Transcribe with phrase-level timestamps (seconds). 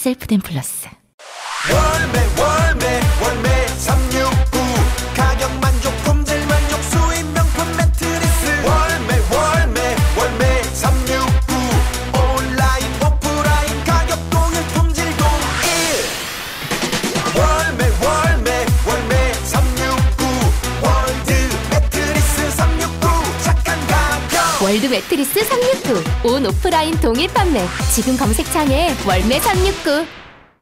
[0.00, 0.86] 셀프된 플러스.
[1.68, 5.67] 월매 월매 월매 369 가격 만
[24.68, 26.28] 월드 매트리스 369.
[26.30, 27.60] 온 오프라인 동일 판매.
[27.94, 30.06] 지금 검색창에 월매 369.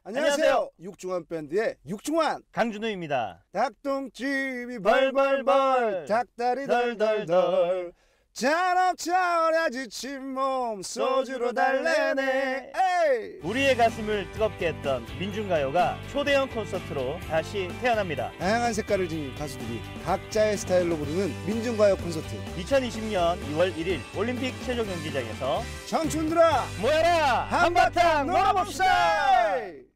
[0.05, 0.69] 안녕하세요.
[0.79, 3.43] 육중한 밴드의 육중한 강준우입니다.
[3.51, 7.91] 닭똥집이 벌벌벌 닭다리 덜덜덜
[8.37, 12.71] 잔업 차오라 지친 몸 소주로 달래네.
[12.71, 13.39] 에이!
[13.41, 18.31] 우리의 가슴을 뜨겁게 했던 민중가요가 초대형 콘서트로 다시 태어납니다.
[18.37, 22.27] 다양한 색깔을 지닌 가수들이 각자의 스타일로 부르는 민중가요 콘서트.
[22.57, 27.47] 2020년 2월 1일 올림픽 체조 경기장에서 청춘들아 모여라!
[27.49, 29.87] 한바탕 놀아봅시다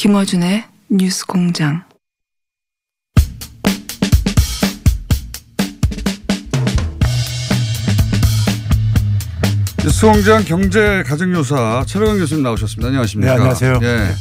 [0.00, 1.84] 김어준의 뉴스 공장.
[9.90, 12.86] 수공장 경제 가정요사 최병현 교수님 나오셨습니다.
[12.86, 13.34] 안녕하십니까?
[13.34, 13.80] 네, 안녕하세요.
[13.82, 14.14] 예.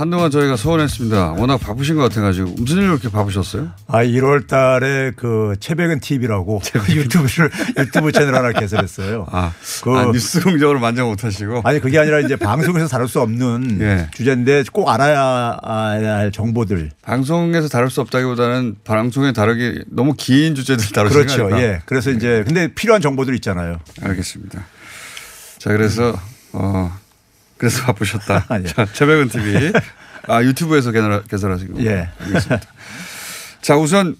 [0.00, 1.32] 한동안 저희가 소원했습니다.
[1.32, 3.68] 워낙 바쁘신 것 같아가지고 무슨 일로 이렇게 바쁘셨어요?
[3.86, 9.26] 아, 1월 달에 그 최백은 TV라고 유튜브를 유튜브 채널 하나 개설했어요.
[9.30, 9.52] 아,
[9.82, 11.60] 그- 아, 뉴스 공장으로 만져 못하시고.
[11.64, 14.08] 아니 그게 아니라 이제 방송에서 다룰 수 없는 예.
[14.14, 16.92] 주제인데 꼭 알아야 할 정보들.
[17.02, 21.42] 방송에서 다룰 수 없다기보다는 방송에 다루기 너무 긴 주제들 다루시는 그렇죠.
[21.42, 21.60] 거니까.
[21.62, 21.82] 예.
[21.84, 23.76] 그래서 이제 근데 필요한 정보들 있잖아요.
[24.00, 24.64] 알겠습니다.
[25.58, 26.18] 자, 그래서
[26.54, 26.90] 어
[27.60, 28.46] 그래서 바쁘셨다.
[28.48, 28.64] 아, 예.
[28.64, 29.72] 자, 최백은 TV.
[30.26, 31.82] 아 유튜브에서 개설, 개설하신 거.
[31.84, 32.08] 예.
[32.18, 32.60] 알겠습니다.
[33.60, 34.16] 자, 우선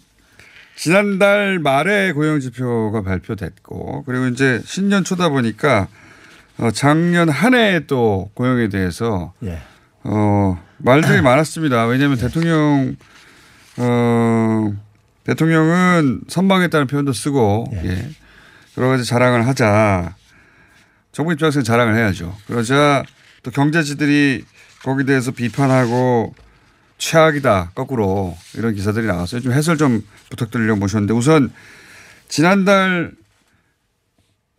[0.77, 5.89] 지난달 말에 고용 지표가 발표됐고 그리고 이제 신년 초다 보니까
[6.59, 9.59] 어, 작년 한해또 고용에 대해서 예.
[10.05, 11.87] 어, 말들이 많았습니다.
[11.87, 12.95] 왜냐하면 대통령
[13.79, 14.75] 어,
[15.25, 18.11] 대통령은 선방했다는 표현도 쓰고 예.
[18.77, 20.15] 여러 가지 자랑을 하자.
[21.13, 22.37] 정부 입장에서는 자랑을 해야죠.
[22.47, 23.03] 그러자
[23.43, 24.45] 또 경제지들이
[24.83, 26.35] 거기에 대해서 비판하고
[26.99, 29.41] 최악이다 거꾸로 이런 기사들이 나왔어요.
[29.41, 31.51] 좀 해설 좀 부탁드리려고 모셨는데 우선
[32.29, 33.13] 지난달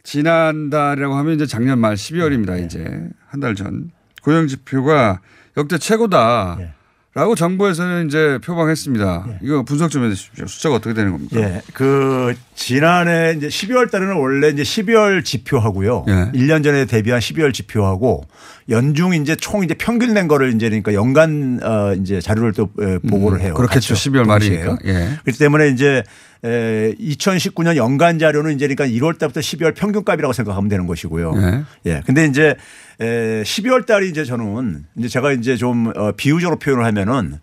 [0.04, 2.64] 지난달이라고 하면 이제 작년 말 12월입니다.
[2.66, 2.84] 이제
[3.28, 3.92] 한 달 전
[4.24, 5.22] 고용 지표가
[5.58, 6.58] 역대 최고다.
[6.60, 6.74] 예.
[7.14, 9.26] 라고 정부에서는 이제 표방했습니다.
[9.28, 9.38] 예.
[9.44, 10.48] 이거 분석 좀 해주십시오.
[10.48, 11.42] 숫자가 어떻게 되는 겁니까?
[11.42, 11.62] 예.
[11.74, 16.06] 그 지난해 이제 12월 달에는 원래 이제 12월 지표하고요.
[16.08, 16.32] 예.
[16.34, 18.24] 1년 전에 대비한 12월 지표하고
[18.70, 22.98] 연중 이제 총 이제 평균 낸 거를 이제 그러니까 연간 어 이제 자료를 또 에,
[23.00, 23.50] 보고를 해요.
[23.50, 23.94] 음, 그렇겠죠.
[23.94, 24.64] 같이 12월 동시에.
[24.64, 24.78] 말이니까.
[24.86, 25.18] 예.
[25.24, 26.04] 그렇기 때문에 이제
[26.46, 31.34] 에 2019년 연간 자료는 이제 그러니까 1월 달부터 12월 평균값이라고 생각하면 되는 것이고요.
[31.36, 31.64] 예.
[31.92, 32.02] 예.
[32.06, 32.56] 근데 이제
[33.02, 37.40] 에 12월 달이 이제 저는 이제 제가 이제 좀 어, 비유적으로 표현을 하면은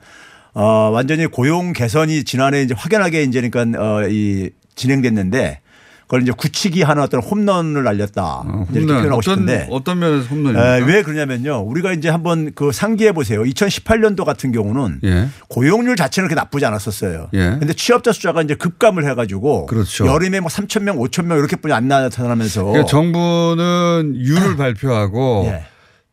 [0.54, 5.60] 어 완전히 고용 개선이 지난해 이제 확연하게 이제 그러니까 어 이 진행됐는데
[6.08, 8.42] 그걸 이제 굳히기 하는 어떤 홈런을 날렸다.
[8.46, 9.02] 어, 이제 이렇게 홈런.
[9.02, 10.86] 표현하고 어떤, 싶은데 어떤 면에서 에, 홈런입니까?
[10.86, 11.60] 왜 그러냐면요.
[11.66, 13.42] 우리가 이제 한번 그 상기해 보세요.
[13.42, 15.28] 2018년도 같은 경우는 예.
[15.48, 17.28] 고용률 자체는 그렇게 나쁘지 않았었어요.
[17.34, 17.56] 예.
[17.58, 20.06] 근데 취업자 숫자가 이제 급감을 해가지고 그렇죠.
[20.06, 25.66] 여름에 뭐 3천 명, 5천 명 이렇게뿐이 안 나타나면서 그러니까 정부는 유를 발표하고 예.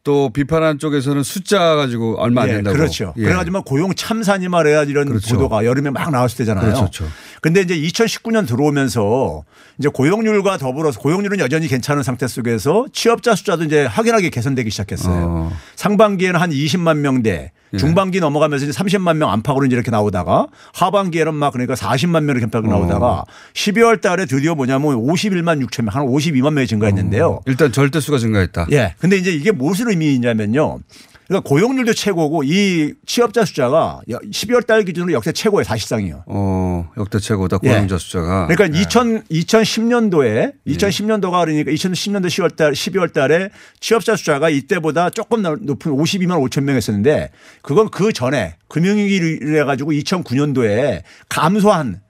[0.06, 2.78] 또 비판한 쪽에서는 숫자 가지고 얼마 안 예, 된다고.
[2.78, 3.14] 그렇죠.
[3.18, 3.24] 예.
[3.24, 5.36] 그래가지고 고용 참사니 말해야 이런 그렇죠.
[5.36, 6.64] 보도가 여름에 막 나왔을 때잖아요.
[6.64, 7.08] 그렇죠, 그렇죠.
[7.42, 9.44] 근데 이제 2019년 들어오면서
[9.80, 15.26] 이제 고용률과 더불어서 고용률은 여전히 괜찮은 상태 속에서 취업자 숫자도 이제 확연하게 개선되기 시작했어요.
[15.28, 15.52] 어.
[15.76, 17.52] 상반기에는 한 20만 명대, 예.
[17.78, 22.46] 중반기 넘어가면서 이제 30만 명 안팎으로 이제 이렇게 나오다가 하반기에는 막 그러니까 40만 명 이렇게
[22.46, 23.26] 안팎으로 나오다가 어.
[23.54, 27.42] 12월 달에 드디어 뭐냐면 51만 6천 명, 한 52만 명이 증가했는데요.
[27.46, 28.68] 일단 절대 수가 증가했다.
[28.72, 28.96] 예.
[29.00, 30.80] 근데 이제 이게 무엇을 의미냐면요.
[31.28, 36.24] 그러니까 고용률도 최고고 이 취업자 숫자가 12월 달 기준으로 역대 최고예요 사실상이요.
[36.28, 37.70] 어, 역대 최고다 예.
[37.70, 38.48] 고용자 숫자가.
[38.48, 38.82] 그러니까 예.
[38.82, 43.50] 2000, 2010년도에 2010년도가 그러니까 2010년도 10월 달 12월 달에
[43.80, 47.32] 취업자 숫자가 이때보다 조금 나- 높은 52만 5천 명이었었는데
[47.62, 52.02] 그건 그 전에 금융위기를 해 가지고 2009년도에 감소한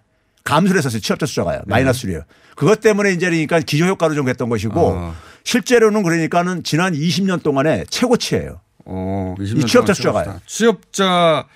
[0.44, 1.00] 감소를 했었어요.
[1.00, 1.62] 취업자 숫자가요.
[1.66, 2.22] 마이너스로요.
[2.56, 5.16] 그것 때문에 이제 그러니까 기저효과로 좀 했던 것이고 아.
[5.44, 8.62] 실제로는 그러니까는 지난 20년 동안에 최고치예요.
[8.86, 10.24] 어, 20년 이 취업자 숫자가요.
[10.24, 10.42] 최고다.
[10.46, 11.48] 취업자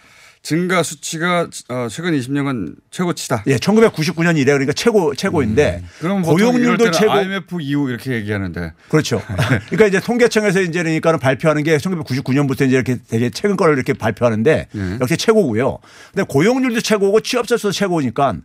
[0.42, 3.44] 증가 수치가 어, 최근 20년간 최고치다.
[3.48, 6.22] 예, 1999년 이래 그러니까 최고 최고인데 음.
[6.22, 9.22] 고용률도 최고 IMF 이후 이렇게 얘기하는데 그렇죠.
[9.68, 14.68] 그러니까 이제 통계청에서 이제 그러니까는 발표하는 게 1999년부터 이제 이렇게 되게 최근 거를 이렇게 발표하는데
[14.72, 14.98] 네.
[15.02, 15.80] 역시 최고고요.
[16.14, 18.38] 근데 고용률도 최고고 취업자 수도 최고니까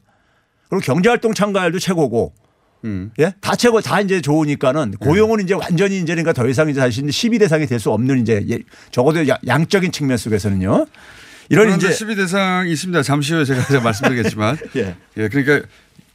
[0.69, 2.35] 그리고 경제활동 참가율도 최고고
[2.85, 3.11] 음.
[3.19, 3.33] 예?
[3.41, 7.39] 다 최고 다 이제 좋으니까는 고용은 이제 완전히 이제 그러니까 더 이상 이제 사실 10위
[7.39, 8.59] 대상이 될 수 없는 이제 예,
[8.91, 10.87] 적어도 야- 양적인 측면 속에서는요.
[11.51, 13.03] 이런 이제 12 대상이 있습니다.
[13.03, 14.97] 잠시 후에 제가 말씀드리겠지만 예.
[15.17, 15.67] 예, 그러니까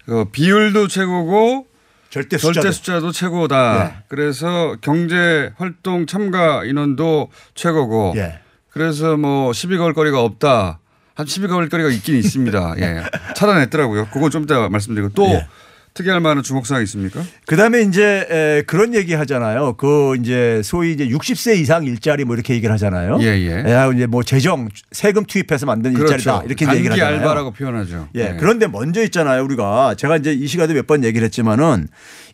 [0.08, 1.68] 어, 비율도 최고고
[2.10, 3.86] 절대 숫자도 절대 숫자도 최고다.
[4.00, 4.04] 예.
[4.08, 8.14] 그래서 경제 활동 참가 인원도 최고고.
[8.18, 8.40] 예.
[8.72, 10.80] 그래서 뭐 시비 걸 거리가 없다.
[11.14, 12.76] 한 시비 걸 거리가 있긴 있습니다.
[12.80, 13.04] 예.
[13.36, 14.08] 찾아냈더라고요.
[14.12, 15.48] 그건 좀 이따 말씀드리고 또 예.
[15.94, 17.22] 특이할 만한 주목 사항 있습니까?
[17.46, 19.74] 그다음에 이제 에, 그런 얘기 하잖아요.
[19.74, 23.18] 그 이제 소위 이제 60세 이상 일자리 뭐 이렇게 얘기를 하잖아요.
[23.22, 23.64] 예, 예.
[23.96, 27.20] 이제 뭐 재정 세금 투입해서 만든 일자리다 이렇게 얘기를 하잖아요.
[27.20, 28.10] 알바라고 표현하죠.
[28.16, 28.36] 예.
[28.40, 29.44] 그런데 먼저 있잖아요.
[29.44, 31.88] 우리가 제가 이제 이 시간에 몇 번 얘기를 했지만은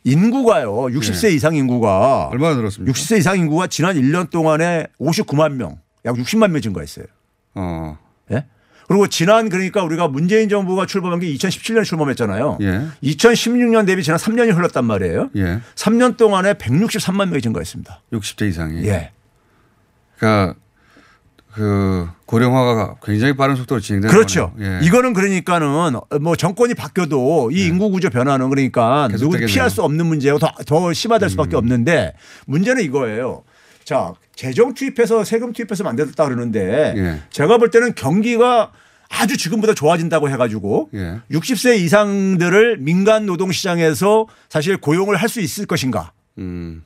[0.04, 0.72] 인구가요.
[0.72, 2.34] 60세 이상 인구가 예.
[2.34, 2.92] 얼마나 늘었습니까?
[2.94, 7.06] 60세 이상 인구가 지난 1년 동안에 59만 명, 약 60만 명 증가했어요.
[7.56, 7.98] 어.
[8.32, 8.46] 예?
[8.88, 12.60] 그리고 지난 그러니까 우리가 문재인 정부가 출범한 게 2017년에 출범했잖아요.
[12.62, 12.82] 예.
[13.04, 15.30] 2016년 대비 지난 3년이 흘렀단 말이에요.
[15.38, 15.60] 예.
[15.76, 18.02] 3년 동안에 163만 명이 증가했습니다.
[18.14, 18.86] 60대 이상이.
[18.86, 19.12] 예.
[20.18, 20.56] 그러니까
[21.54, 24.54] 그 고령화가 굉장히 빠른 속도로 진행되는 그렇죠.
[24.60, 24.80] 예.
[24.84, 29.46] 이거는 그러니까는 뭐 정권이 바뀌어도 이 인구 구조 변화는 그러니까 누구 계속되겠네요.
[29.46, 29.54] 음.
[29.54, 32.14] 피할 수 없는 문제고 더, 더 심화될 수밖에 없는데
[32.46, 33.44] 문제는 이거예요.
[33.86, 37.22] 자, 재정 투입해서 세금 투입해서 만들었다 그러는데 예.
[37.30, 38.72] 제가 볼 때는 경기가
[39.10, 41.20] 아주 지금보다 좋아진다고 해가지고 예.
[41.32, 46.12] 60세 이상들을 민간 노동 시장에서 사실 고용을 할 수 있을 것인가?
[46.40, 46.84] 음.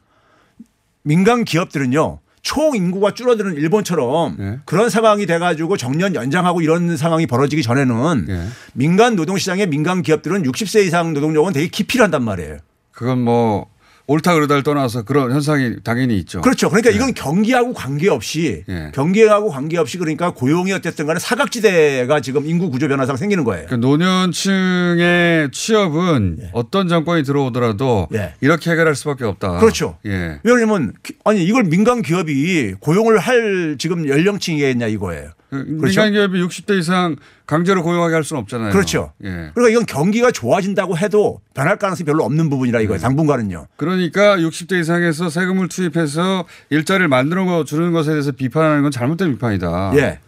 [1.03, 2.19] 민간 기업들은요.
[2.41, 4.59] 총 인구가 줄어드는 일본처럼 예.
[4.65, 8.45] 그런 상황이 돼가지고 정년 연장하고 이런 상황이 벌어지기 전에는 예.
[8.73, 12.57] 민간 노동 시장의 민간 기업들은 60세 이상 노동력은 되게 기필한단 말이에요.
[12.91, 13.67] 그건 뭐
[14.09, 16.41] 옳다 그르다를 떠나서 그런 현상이 당연히 있죠.
[16.41, 16.67] 그렇죠.
[16.69, 18.91] 그러니까 이건 경기하고 관계없이 예.
[18.95, 23.67] 경기하고 관계없이 그러니까 고용이 어쨌든 간에 사각지대가 지금 인구 구조 변화상 생기는 거예요.
[23.69, 28.33] 그 노년층의 취업은 어떤 정권이 들어오더라도 예.
[28.41, 29.59] 이렇게 해결할 수밖에 없다.
[29.59, 29.97] 그렇죠.
[30.07, 30.39] 예.
[30.43, 35.29] 왜냐하면 기- 아니 이걸 민간 기업이 고용을 할 지금 연령층이겠냐 이거예요.
[35.49, 36.03] 그 그렇죠?
[36.03, 37.15] 민간 기업이 60대 이상
[37.45, 38.71] 강제로 고용하게 할 수는 없잖아요.
[38.71, 39.13] 그렇죠.
[39.23, 39.51] 예.
[39.53, 42.99] 그러니까 이건 경기가 좋아진다고 해도 변할 가능성이 별로 없는 부분이라 이거예요.
[43.01, 43.67] 당분간은요.
[43.75, 49.93] 그러니까 60대 이상에서 세금을 투입해서 일자리를 만들어 주는 것에 대해서 비판하는 건 잘못된 비판이다.
[49.95, 50.19] 예.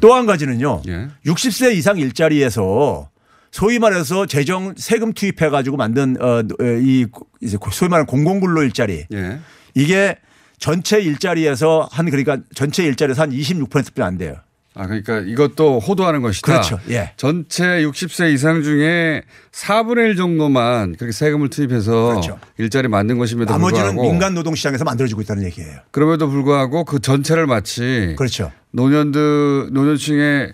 [0.00, 0.82] 또한 가지는요.
[0.88, 1.08] 예.
[1.24, 3.08] 60세 이상 일자리에서
[3.52, 7.06] 소위 말해서 재정 세금 투입해 가지고 만든 어이
[7.40, 9.38] 이제 소위 말하는 공공근로 일자리 예.
[9.74, 10.16] 이게
[10.62, 14.36] 전체 일자리에서 한 그러니까 전체 일자리에서 한 26%뿐이 안 돼요.
[14.74, 16.46] 아 그러니까 이것도 호도하는 것이다.
[16.46, 16.78] 그렇죠.
[16.88, 17.10] 예.
[17.16, 22.38] 전체 60세 이상 중에 4분의 1 정도만 그렇게 세금을 투입해서 그렇죠.
[22.58, 25.80] 일자리 만든 것임에도 나머지는 불구하고 민간 노동 시장에서 만들어지고 있다는 얘기예요.
[25.90, 28.52] 그럼에도 불구하고 그 전체를 마치 그렇죠.
[28.70, 30.52] 노년들 노년층의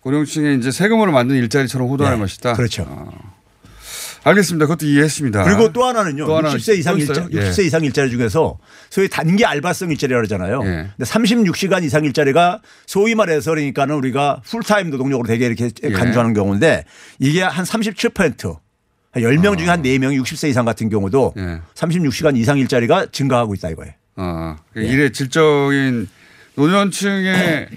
[0.00, 2.24] 고령층의 이제 세금으로 만든 일자리처럼 호도하는 네.
[2.24, 2.54] 것이다.
[2.54, 2.86] 그렇죠.
[4.24, 4.66] 알겠습니다.
[4.66, 5.44] 그것도 이해했습니다.
[5.44, 6.26] 그리고 또 하나는요.
[6.26, 7.28] 또 하나 60세 이상 또 일자 있어요?
[7.32, 7.50] 예.
[7.50, 8.58] 60세 이상 일자리 중에서
[8.90, 10.60] 소위 단기 알바성 일자리라고 그러잖아요.
[10.64, 10.90] 예.
[10.96, 15.90] 근데 36시간 이상 일자리가 소위 말해서 그러니까는 우리가 풀타임 노동력으로 되게 이렇게 예.
[15.90, 16.84] 간주하는 경우인데
[17.18, 18.56] 이게 한 37%.
[19.12, 21.40] 한 10명 중에 한 4명이 60세 이상 같은 경우도 아.
[21.40, 21.60] 예.
[21.74, 23.92] 36시간 이상 일자리가 증가하고 있다 이거예요.
[24.16, 24.88] 아, 그 예.
[24.88, 26.08] 일의 질적인
[26.56, 27.68] 노년층의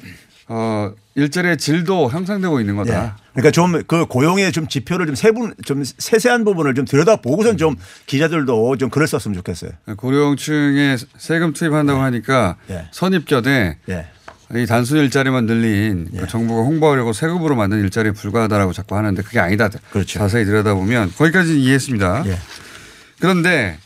[0.50, 2.78] 어, 일자리의 질도 향상되고 있는 예.
[2.78, 3.18] 거다.
[3.34, 7.76] 그러니까 좀 그 고용의 좀 지표를 좀 세분 좀 세세한 부분을 좀 들여다 보고선 좀
[8.06, 9.72] 기자들도 좀 글을 썼으면 좋겠어요.
[9.98, 12.88] 고령층에 세금 투입한다고 하니까 예.
[12.92, 14.08] 선입견에 예.
[14.56, 19.70] 이 단순 일자리만 늘린 그 정부가 홍보하려고 세금으로 만든 일자리에 불과하다라고 자꾸 하는데 그게 아니다.
[19.90, 20.20] 그렇죠.
[20.20, 22.24] 자세히 들여다보면 거기까지 이해했습니다.
[22.28, 22.38] 예.
[23.20, 23.78] 그런데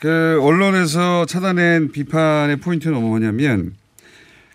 [0.00, 3.74] 그 언론에서 찾아낸 비판의 포인트는 뭐냐면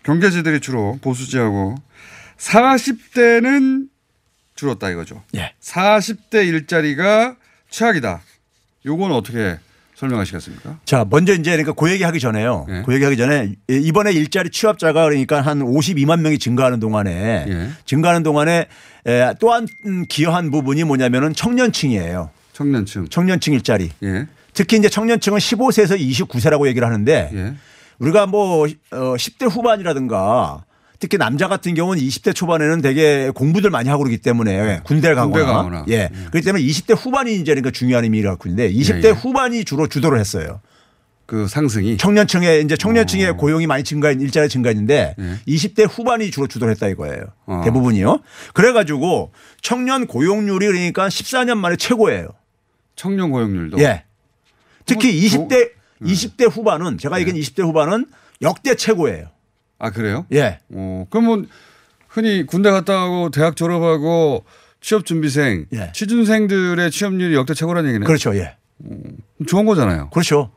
[0.02, 1.76] 경제지들이 주로 보수지하고
[2.40, 3.88] 40대는
[4.54, 5.22] 줄었다 이거죠.
[5.36, 5.52] 예.
[5.60, 7.36] 40대 일자리가
[7.70, 8.20] 최악이다.
[8.86, 9.58] 요건 어떻게
[9.94, 10.78] 설명하시겠습니까?
[10.86, 12.66] 자, 먼저 이제 그러니까 그 얘기 하기 전에요.
[12.70, 12.82] 예.
[12.84, 17.70] 그 얘기 하기 전에 이번에 일자리 취업자가 그러니까 한 52만 명이 증가하는 동안에 예.
[17.84, 18.66] 증가하는 동안에
[19.06, 19.66] 에, 또한
[20.08, 22.30] 기여한 부분이 뭐냐면은 청년층이에요.
[22.54, 23.08] 청년층.
[23.08, 23.90] 청년층 일자리.
[24.02, 24.26] 예.
[24.54, 27.54] 특히 이제 청년층은 15세에서 29세라고 얘기를 하는데 예.
[27.98, 30.64] 우리가 뭐 어, 10대 후반이라든가
[31.00, 35.46] 특히 남자 같은 경우는 20대 초반에는 되게 공부들 많이 하고 그러기 때문에 군대를 가거나, 군대
[35.46, 35.84] 가거나.
[35.88, 36.10] 예.
[36.28, 39.10] 그렇기 때문에 20대 후반이 이제 그러니까 중요한 의미를 갖고 있는데 20대 예, 예.
[39.10, 40.60] 후반이 주로 주도를 했어요.
[41.24, 41.96] 그 상승이.
[41.96, 45.22] 청년층에 이제 청년층의 고용이 많이 증가 일자리 증가했는데 어.
[45.22, 45.38] 예.
[45.50, 47.24] 20대 후반이 주로 주도를 했다 이거예요.
[47.46, 47.62] 어.
[47.64, 48.20] 대부분이요.
[48.52, 52.28] 그래가지고 청년 고용률이 그러니까 14년 만에 최고예요.
[52.94, 53.80] 청년 고용률도.
[53.80, 54.04] 예.
[54.84, 55.70] 특히 그거 20대
[56.02, 58.04] 20대 후반은 제가 얘기한 20대 후반은
[58.42, 59.28] 역대 최고예요.
[59.80, 60.26] 아 그래요?
[60.32, 60.60] 예.
[60.68, 61.48] 어, 그러면
[62.08, 64.44] 흔히 군대 갔다 오고 대학 졸업하고
[64.80, 65.90] 취업 준비생, 예.
[65.94, 68.06] 취준생들의 취업률이 역대 최고라는 얘기네.
[68.06, 68.36] 그렇죠.
[68.36, 68.56] 예.
[69.48, 70.10] 좋은 거잖아요.
[70.10, 70.50] 그렇죠.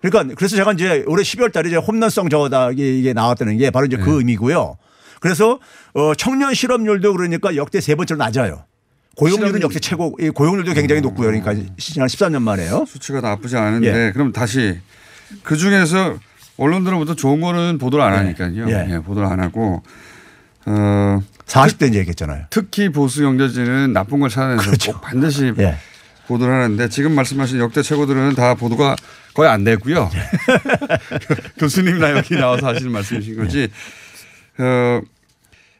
[0.00, 3.96] 그러니까 그래서 제가 이제 올해 12월 달에 이제 홈런성 저거다 이게 나왔다는 게 바로 이제
[3.96, 4.02] 네.
[4.02, 4.78] 그 의미고요.
[5.20, 5.58] 그래서
[5.94, 8.64] 어 청년 실업률도 그러니까 역대 세 번째로 낮아요.
[9.16, 9.62] 고용률은 실업률.
[9.62, 11.26] 역대 최고, 이 고용률도 굉장히 높고요.
[11.26, 12.84] 그러니까 지난 13년 만에요.
[12.86, 14.12] 수치가 나쁘지 않은데 예.
[14.12, 14.78] 그럼 다시
[15.42, 16.18] 그 중에서
[16.58, 18.68] 언론들로부터 좋은 거는 보도를 안 하니까요.
[18.68, 18.86] 예.
[18.90, 19.82] 예, 보도를 안 하고
[20.66, 22.46] 어, 40대 이제 얘기했잖아요.
[22.50, 24.92] 특히 보수 경제지는 나쁜 걸 찾아내서 그렇죠.
[24.92, 25.76] 꼭 반드시 예.
[26.26, 28.96] 보도를 하는데 지금 말씀하신 역대 최고들은 다 보도가
[29.32, 30.10] 거의 안 되고요.
[30.12, 30.28] 예.
[31.58, 33.68] 교수님이나 여기 나와서 하시는 말씀이신 거지.
[34.60, 34.62] 예.
[34.62, 35.00] 어,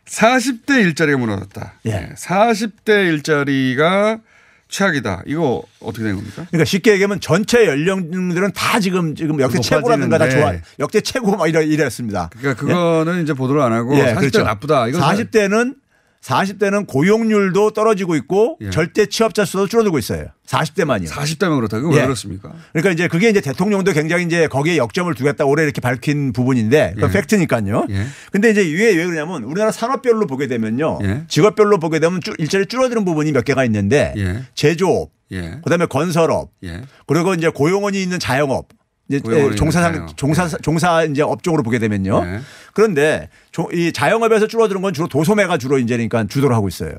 [0.06, 1.74] 40대 일자리가 무너졌다.
[1.86, 2.08] 예.
[2.16, 4.20] 40대 일자리가
[4.68, 5.22] 최악이다.
[5.26, 6.46] 이거 어떻게 된 겁니까?
[6.50, 10.52] 그러니까 쉽게 얘기하면 전체 연령들은 다 지금 지금 역대 최고라든가 다 좋아.
[10.78, 12.30] 역대 최고 막 이래 이랬습니다.
[12.38, 14.42] 그러니까 그거는 이제 보도를 안 하고 예, 40대 그렇죠.
[14.42, 14.88] 나쁘다.
[14.88, 15.74] 이거 40대는
[16.22, 18.70] 40대는 고용률도 떨어지고 있고 예.
[18.70, 20.26] 절대 취업자 수도 줄어들고 있어요.
[20.46, 21.08] 40대만이요.
[21.08, 21.78] 40대면 그렇다.
[21.80, 22.02] 그거 왜 예.
[22.04, 22.52] 그렇습니까?
[22.72, 27.10] 그러니까 이제 그게 이제 대통령도 굉장히 이제 거기에 역점을 두겠다 올해 이렇게 밝힌 부분인데 그건
[27.10, 27.12] 예.
[27.12, 27.86] 팩트니까요.
[27.90, 28.06] 예.
[28.32, 30.98] 근데 이제 왜, 왜 그러냐면 우리나라 산업별로 보게 되면요.
[31.02, 31.22] 예.
[31.28, 34.42] 직업별로 보게 되면 줄- 일자리 줄어드는 부분이 몇 개가 있는데 예.
[34.54, 35.60] 제조업, 예.
[35.62, 36.82] 그다음에 건설업, 예.
[37.06, 38.68] 그리고 이제 고용원이 있는 자영업.
[39.08, 40.16] 이제 고용원이 종사 자영업.
[40.16, 42.24] 종사 종사 이제 업종으로 보게 되면요.
[42.24, 42.40] 네.
[42.74, 46.92] 그런데 조- 이 자영업에서 줄어드는 건 주로 도소매가 주로 이제 그러니까 주도를 하고 있어요.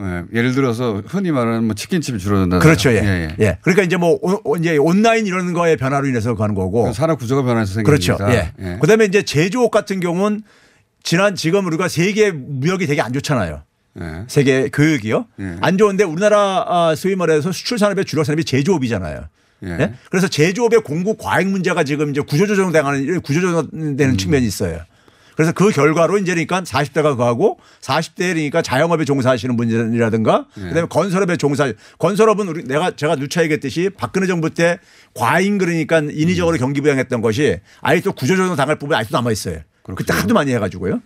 [0.00, 0.22] 예.
[0.34, 2.58] 예를 들어서 흔히 말하는 뭐 치킨집이 줄어든다.
[2.58, 2.90] 그렇죠.
[2.90, 2.96] 예.
[2.96, 3.36] 예.
[3.38, 3.58] 예.
[3.62, 6.92] 그러니까 이제 뭐 오- 이제 온라인 이런 거의 변화로 인해서 가는 거고.
[6.92, 8.16] 산업 구조가 변해서 생긴 그렇죠.
[8.16, 8.52] 거니까.
[8.58, 8.78] 예.
[8.80, 10.42] 그다음에 이제 제조업 같은 경우는
[11.04, 13.62] 지난 지금 우리가 세계 무역이 되게 안 좋잖아요.
[14.00, 14.24] 예.
[14.26, 15.26] 세계 교육이요.
[15.38, 15.56] 예.
[15.60, 19.26] 안 좋은데 우리나라 아, 소위 말해서 수출 산업의 주력 산업이 제조업이잖아요.
[19.64, 19.70] 예.
[19.80, 19.94] 예?
[20.10, 24.16] 그래서 제조업의 공급 과잉 문제가 지금 이제 구조조정 당하는 구조조정되는 음.
[24.16, 24.80] 측면이 있어요.
[25.36, 30.60] 그래서 그 결과로 이제 그러니까 40대가 그하고 40대 그러니까 자영업에 종사하시는 분이라든가 예.
[30.60, 34.78] 그다음에 건설업에 종사 건설업은 우리 내가 제가 누차 얘기했듯이 박근혜 정부 때
[35.14, 36.10] 과잉 그러니까 음.
[36.12, 39.60] 인위적으로 경기 부양했던 것이 아직도 구조조정 당할 부분이 아직도 남아 있어요.
[39.96, 41.00] 그때 하도 많이 해가지고요.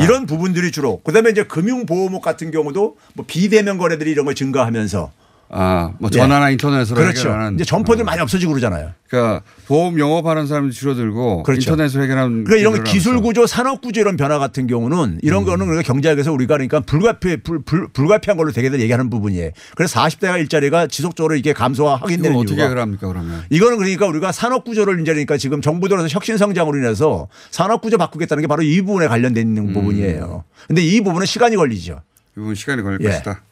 [0.00, 5.12] 이런 부분들이 주로 그다음에 이제 금융보호목 같은 경우도 뭐 비대면 거래들이 이런 거 증가하면서
[5.48, 6.18] 아, 뭐 예.
[6.18, 7.28] 전화나 인터넷으로 그렇죠.
[7.28, 8.04] 해결하는 이제 점포들 어.
[8.04, 8.90] 많이 없어지고 그러잖아요.
[9.08, 11.70] 그러니까 보험 영업하는 사람이 줄어들고 그렇죠.
[11.70, 13.20] 인터넷으로 해결하는 그러니까 이런 기술.
[13.20, 15.46] 구조, 산업 구조 이런 변화 같은 경우는 이런 음.
[15.46, 19.50] 거는 우리가 경제학에서 우리가 그러니까 불가피 불, 불, 불가피한 걸로 되게들 얘기하는 부분이에요.
[19.76, 23.42] 그래서 40대가 일자리가 지속적으로 이게 감소하게 이거 되는 어떻게 이유가 해결합니까 그러면?
[23.50, 27.96] 이거는 그러니까 우리가 산업 구조를 이제 그러니까 지금 정부 들어서 혁신 성장으로 인해서 산업 구조
[27.98, 29.72] 바꾸겠다는 게 바로 이 부분에 관련된 음.
[29.72, 30.44] 부분이에요.
[30.66, 32.00] 근데 이 부분은 시간이 걸리죠.
[32.36, 33.10] 이 부분 시간이 걸릴 예.
[33.10, 33.42] 것이다.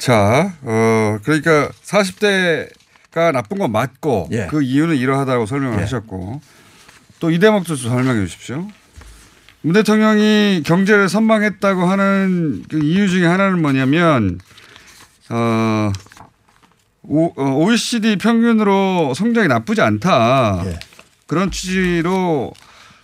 [0.00, 4.46] 자, 어, 그러니까 40대가 나쁜 건 맞고 예.
[4.50, 5.82] 그 이유는 이러하다고 설명을 예.
[5.82, 6.40] 하셨고
[7.20, 8.66] 또 이 대목도 좀 설명해 주십시오.
[9.60, 14.40] 문 대통령이 경제를 선방했다고 하는 그 이유 중에 하나는 뭐냐면
[15.28, 15.92] 어,
[17.02, 20.62] 오, 어, OECD 평균으로 성장이 나쁘지 않다.
[20.64, 20.78] 예.
[21.26, 22.54] 그런 취지로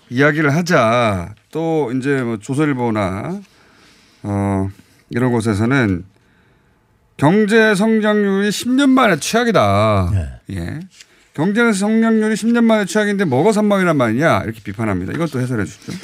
[0.08, 1.34] 이야기를 하자.
[1.50, 3.38] 또 이제 뭐 조선일보나
[4.22, 4.70] 어,
[5.10, 6.04] 이런 곳에서는
[7.16, 10.40] 경제 성장률이 10년 만에 최악이다.
[10.50, 10.80] 예.
[11.34, 15.12] 경제 성장률이 10년 만에 최악인데 뭐가 선방이란 말이냐 이렇게 비판합니다.
[15.12, 15.94] 이것도 해설해 주십시오.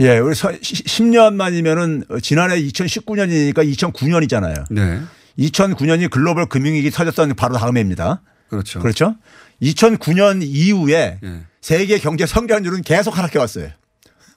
[0.00, 4.64] 예, 우리 10년 만이면은 지난해 2019년이니까 2009년이잖아요.
[4.70, 5.00] 네.
[5.38, 8.22] 2009년이 글로벌 금융위기 터졌던 바로 다음 해입니다.
[8.48, 8.80] 그렇죠.
[8.80, 9.16] 그렇죠?
[9.62, 11.40] 2009년 이후에 예.
[11.60, 13.68] 세계 경제 성장률은 계속 하락해 왔어요.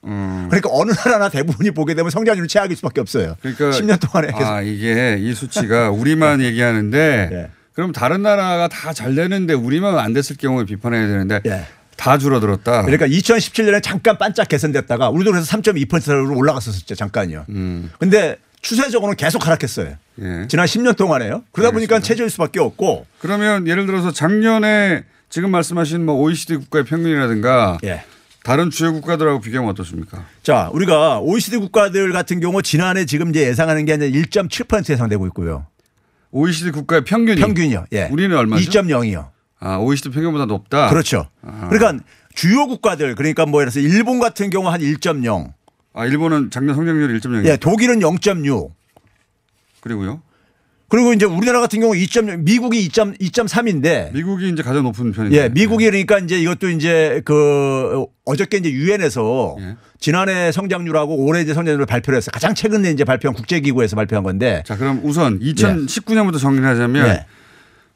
[0.06, 0.46] 음.
[0.48, 3.36] 그러니까 어느 나라나 대부분이 보게 되면 성장률은 최악일 수밖에 없어요.
[3.40, 4.44] 그러니까 10년 동안에 계속.
[4.46, 7.50] 아 이게 이 수치가 우리만 얘기하는데 예.
[7.74, 11.66] 그럼 다른 나라가 다 잘 되는데 우리만 안 됐을 경우에 비판해야 되는데 예.
[11.96, 12.82] 다 줄어들었다.
[12.82, 16.94] 그러니까 2017년에 잠깐 반짝 개선됐다가 우리도 그래서 3.2%로 올라갔었죠.
[16.94, 17.44] 잠깐요.
[17.48, 17.90] 음.
[17.98, 19.94] 근데 추세적으로는 계속 하락했어요.
[20.20, 20.46] 예.
[20.48, 21.42] 지난 10년 동안에요.
[21.52, 22.00] 그러다 보니까 알겠습니다.
[22.00, 28.04] 최저일 수밖에 없고 그러면 예를 들어서 작년에 지금 말씀하신 뭐 OECD 국가의 평균이라든가 예.
[28.46, 30.24] 다른 주요 국가들하고 비교하면 어떻습니까?
[30.44, 35.66] 자, 우리가 OECD 국가들 같은 경우 지난해 지금 이제 예상하는 게1.7% 예상되고 있고요.
[36.30, 37.86] OECD 국가의 평균이 평균이요.
[37.92, 38.08] 예.
[38.12, 38.62] 우리는 얼마죠?
[38.70, 39.30] 2.0이요.
[39.58, 40.90] 아, OECD 평균보다 높다.
[40.90, 41.28] 그렇죠.
[41.42, 42.04] 그러니까
[42.36, 45.52] 주요 국가들 그러니까 뭐 예를 들어서 일본 같은 경우 한 1.0.
[45.94, 47.46] 아, 일본은 작년 성장률이 1.0.
[47.46, 48.70] 예, 독일은 0.6.
[49.80, 50.22] 그리고요.
[50.88, 55.36] 그리고 이제 우리나라 같은 경우 2.0, 미국이 2., 2.3인데 미국이 이제 가장 높은 편인데.
[55.36, 59.76] 예, 미국이 그러니까 이제 이것도 이제 그 어저께 이제 유엔에서 예.
[59.98, 62.30] 지난해 성장률하고 올해 이제 성장률을 발표를 했어요.
[62.32, 67.26] 가장 최근에 이제 발표한 국제기구에서 발표한 건데 자, 그럼 우선 2019년부터 정리를 하자면 예.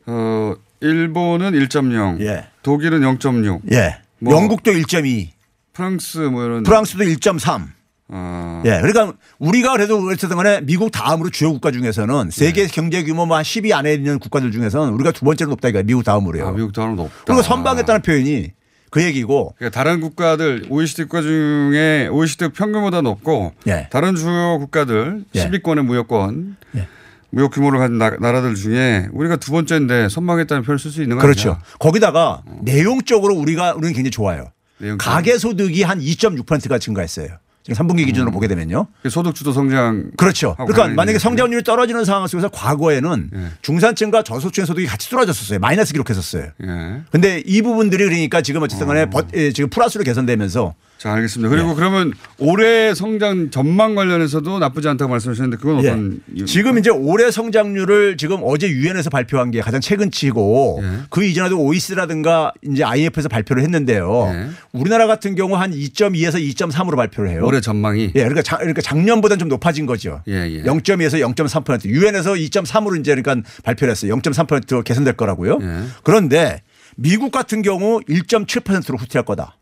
[0.07, 2.49] 어, 일본은 1.0, 예.
[2.63, 4.01] 독일은 0.6, 예.
[4.19, 5.29] 뭐 영국도 1.2,
[5.73, 7.80] 프랑스 뭐 이런 프랑스도 1.3.
[8.13, 8.81] 아, 예.
[8.81, 13.73] 그러니까 우리가 그래도 어쨌든 간에 미국 다음으로 주요 국가 중에서는 세계 경제 규모 뭐한 10위
[13.73, 15.83] 안에 있는 국가들 중에서는 우리가 두 번째로 높다 이거야.
[15.85, 16.49] 미국 다음으로요.
[16.49, 17.15] 아, 미국 다운 높다.
[17.25, 18.51] 그리고 선방했다는 표현이
[18.91, 23.89] 그 얘기고 그러니까 다른 국가들 OECD 국가 중에 OECD 평균보다 높고 예.
[23.91, 25.47] 다른 주요 국가들 예.
[25.49, 26.89] 10위권의 무역권 예.
[27.31, 31.23] 무역 규모를 가진 나, 나라들 중에 우리가 두 번째인데 선방했다는 표현을 쓸 수 있는 거
[31.23, 31.51] 그렇죠.
[31.51, 31.65] 아니냐?
[31.79, 34.51] 거기다가 내용적으로 우리가 우리는 굉장히 좋아요.
[34.79, 35.15] 내용적으로.
[35.15, 37.29] 가계 소득이 한 2.6%가 증가했어요.
[37.63, 38.87] 지금 3분기 기준으로 보게 되면요.
[39.11, 40.55] 소득 주도 성장 그렇죠.
[40.57, 43.47] 그러니까 만약에 성장률이 떨어지는 상황 속에서 과거에는 예.
[43.63, 45.59] 중산층과 저소득층의 소득이 같이 떨어졌었어요.
[45.59, 46.45] 마이너스 기록했었어요.
[46.63, 47.03] 예.
[47.11, 51.49] 근데 이 부분들이 그러니까 지금 어쨌든 간에 버- 예, 지금 플러스로 개선되면서 자, 알겠습니다.
[51.49, 51.75] 그리고 예.
[51.75, 55.89] 그러면 올해 성장 전망 관련해서도 나쁘지 않다고 말씀하셨는데 그건 예.
[55.89, 56.45] 어떤 이유?
[56.45, 60.99] 지금 이제 올해 성장률을 지금 어제 유엔에서 발표한 게 가장 최근치고 예.
[61.09, 64.31] 그 이전에도 OECD라든가 이제 IMF에서 발표를 했는데요.
[64.31, 64.49] 예.
[64.73, 67.47] 우리나라 같은 경우 한 2.2에서 2.3으로 발표를 해요.
[67.47, 70.21] 올해 전망이 예, 그러니까, 작, 그러니까 작년보다는 좀 높아진 거죠.
[70.29, 70.63] 예, 예.
[70.65, 71.87] 0.2에서 0.3%.
[71.87, 74.15] 유엔에서 2.3으로 이제 그러니까 발표를 했어요.
[74.17, 75.61] 0.3% 개선될 거라고요.
[75.63, 75.81] 예.
[76.03, 76.61] 그런데
[76.97, 79.57] 미국 같은 경우 1.7%로 후퇴할 거다.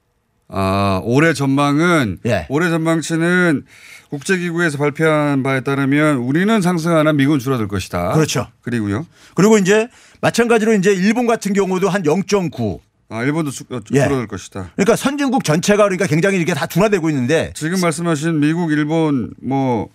[0.59, 2.47] 아, 올해 전망은 예.
[2.49, 3.65] 올해 전망치는
[4.11, 8.13] 국제기구에서 발표한 바에 따르면 우리는 상승하나 미국은 줄어들 것이다.
[8.13, 8.47] 그렇죠.
[8.63, 9.07] 그리고요.
[9.35, 9.89] 그리고 이제
[10.23, 12.81] 마찬가지로 이제 일본 같은 경우도 한 0.9.
[13.11, 14.03] 아, 일본도 주- 어, 예.
[14.05, 14.71] 줄어들 것이다.
[14.77, 19.89] 그러니까 선진국 전체가 그러니까 굉장히 이게 다 둔화되고 있는데 지금 말씀하신 미국, 일본, 뭐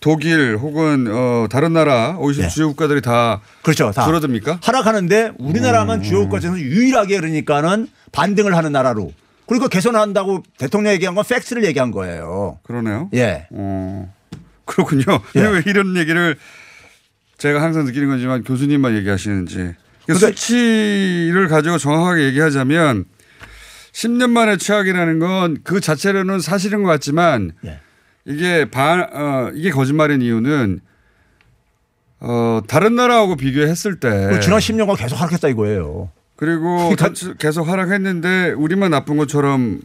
[0.00, 2.48] 독일 혹은 어, 다른 나라 OECD 예.
[2.48, 3.90] 주요 국가들이 다 그렇죠.
[3.92, 4.60] 다 줄어듭니까?
[4.62, 9.12] 하락하는데 우리나라만 주요 국가 중에서 유일하게 그러니까는 반등을 하는 나라로
[9.50, 12.60] 그리고 개선한다고 대통령이 얘기한 건 팩스를 얘기한 거예요.
[12.62, 13.10] 그러네요.
[13.14, 13.48] 예.
[13.50, 14.14] 어,
[14.64, 15.02] 그렇군요.
[15.34, 15.40] 예.
[15.40, 16.36] 왜 이런 얘기를
[17.36, 19.56] 제가 항상 느끼는 거지만 교수님만 얘기하시는지.
[19.56, 19.74] 그
[20.06, 23.06] 그러니까- 수치를 가지고 정확하게 얘기하자면
[23.92, 27.80] 10년 만에 최악이라는 건 그 자체로는 사실인 것 같지만 예.
[28.26, 30.78] 이게 반, 어, 이게 거짓말인 이유는
[32.20, 36.12] 어, 다른 나라하고 비교했을 때 지난 10년간 계속 하락했다 이거예요.
[36.40, 39.80] 그리고 다- 계속 하락했는데 우리만 나쁜 것처럼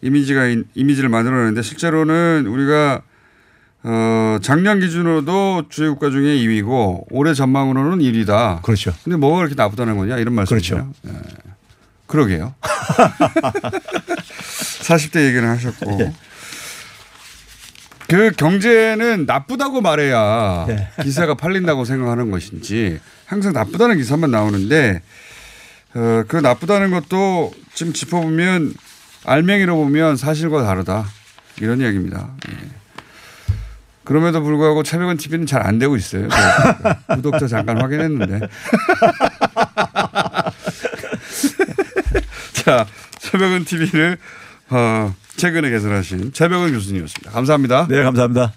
[0.00, 3.02] 이미지가 인- 이미지를 만들어내는데 실제로는 우리가
[3.84, 8.62] 어 작년 기준으로도 주요 국가 중에 2위고 올해 전망으로는 1위다.
[8.62, 8.92] 그렇죠.
[9.02, 10.88] 근데 뭐가 그렇게 나쁘다는 거냐 이런 말씀이죠.
[11.08, 11.10] 예.
[12.06, 12.54] 그러게요.
[14.82, 15.98] 40대 얘기는 하셨고.
[16.00, 16.12] 예.
[18.08, 20.88] 그 경제는 나쁘다고 말해야 예.
[21.02, 25.02] 기사가 팔린다고 생각하는 것인지 항상 나쁘다는 기사만 나오는데
[25.94, 28.74] 어, 그 나쁘다는 것도 지금 짚어보면
[29.24, 31.04] 알맹이로 보면 사실과 다르다
[31.60, 32.30] 이런 이야기입니다.
[32.50, 32.56] 예.
[34.04, 36.28] 그럼에도 불구하고 차벽은 TV는 잘 안 되고 있어요.
[37.14, 38.48] 구독자 잠깐 확인했는데.
[42.64, 42.84] 자,
[43.18, 44.18] 차벽은 TV를
[44.70, 47.30] 어, 최근에 개설하신 차벽은 교수님이었습니다.
[47.30, 47.86] 감사합니다.
[47.88, 48.52] 네, 감사합니다.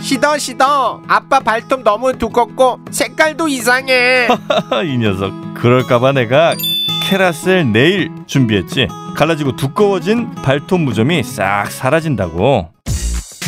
[0.00, 4.28] 시더 시더 아빠 발톱 너무 두껍고 색깔도 이상해
[4.86, 6.54] 이 녀석 그럴까봐 내가
[7.02, 8.88] 캐라셀 네일 준비했지.
[9.14, 12.70] 갈라지고 두꺼워진 발톱 무좀이 싹 사라진다고.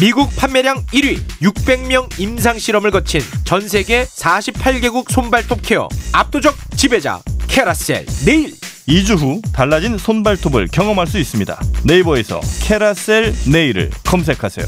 [0.01, 8.07] 미국 판매량 1위 600명 임상 실험을 거친 전 세계 48개국 손발톱 케어 압도적 지배자 캐라셀
[8.27, 8.53] 네일.
[8.88, 11.59] 2주 후 달라진 손발톱을 경험할 수 있습니다.
[11.85, 14.66] 네이버에서 캐라셀 네일을 검색하세요.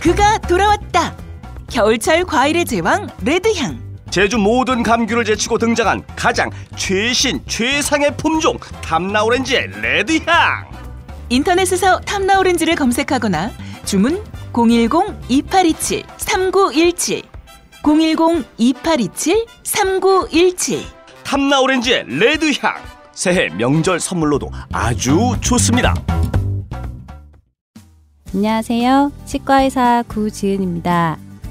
[0.00, 1.14] 그가 돌아왔다.
[1.70, 3.91] 겨울철 과일의 제왕 레드향.
[4.12, 10.70] 제주 모든 감귤을 제치고 등장한 가장 최신 최상의 품종 탐나오렌지의 레드향.
[11.30, 13.50] 인터넷에서 탐나 오렌지를 검색하거나
[13.86, 14.22] 주문
[14.52, 17.22] 010-2827-3917
[17.82, 20.82] 010-2827-3917
[21.24, 22.74] 탐나오렌지의 레드향.
[23.12, 25.94] 새해 명절 선물로도 아주 좋습니다.
[28.34, 29.10] 안녕하세요.
[29.24, 31.16] 치과의사 구지은입니다.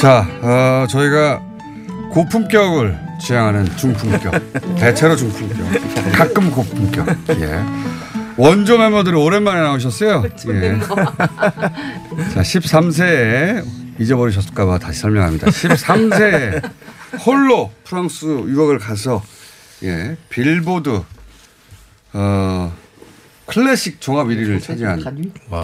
[0.00, 1.42] 자, 어, 저희가
[2.10, 4.32] 고품격을 지향하는 중품격,
[4.76, 5.58] 대체로 중품격,
[6.12, 7.06] 가끔 고품격.
[7.40, 7.62] 예.
[8.36, 10.24] 원조 멤버들이 오랜만에 나오셨어요.
[10.48, 10.78] 예.
[12.34, 13.64] 자, 13세에
[13.98, 15.46] 잊어버리셨을까봐 다시 설명합니다.
[15.46, 16.70] 13세에
[17.24, 19.22] 홀로 프랑스 유학을 가서
[19.82, 21.02] 예, 빌보드
[22.12, 22.72] 어,
[23.46, 25.02] 클래식 종합 1위를 차지한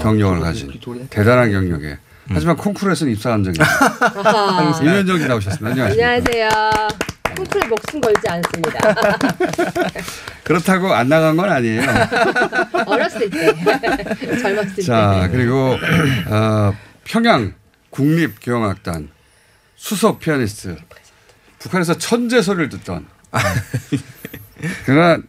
[0.02, 0.72] 경력을 가진
[1.10, 1.98] 대단한 경력에
[2.34, 4.80] 하지만 콩쿠르에서는 입사한 적이 있어요.
[4.82, 5.68] 이면정 씨 나오셨습니다.
[5.70, 6.08] 안녕하십니까.
[6.10, 6.88] 안녕하세요.
[7.36, 8.94] 콩쿨에 목숨 걸지 않습니다.
[10.44, 11.82] 그렇다고 안 나간 건 아니에요.
[12.86, 13.54] 어렸을 때,
[14.42, 15.28] 젊었을 자, 때.
[15.36, 15.76] 그리고
[16.28, 16.72] 어,
[17.04, 17.54] 평양
[17.90, 19.08] 국립교향악단
[19.76, 20.76] 수석 피아니스트.
[21.58, 23.06] 북한에서 천재 소리를 듣던.
[24.84, 25.22] 그러나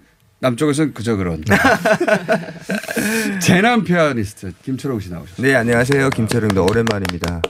[0.47, 1.41] 남쪽에서는 그저 그런.
[3.39, 5.41] 재난 피아니스트 김철웅 씨 나오셨습니다.
[5.47, 6.09] 네, 안녕하세요.
[6.09, 6.61] 김철웅입니다.
[6.61, 7.41] 오랜만입니다.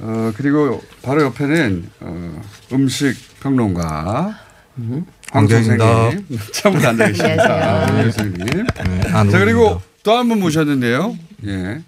[0.00, 4.38] 어, 그리고 바로 옆에는 어, 음식 평론가
[4.74, 5.84] 황 황교익입니다.
[5.84, 7.42] 선생님 참으로 앉아 계십니다.
[7.86, 7.96] 안녕하세요.
[7.98, 8.66] 황 선생님.
[9.14, 9.82] 안자 그리고.
[10.02, 11.16] 또 한 분 모셨는데요.
[11.46, 11.80] 예,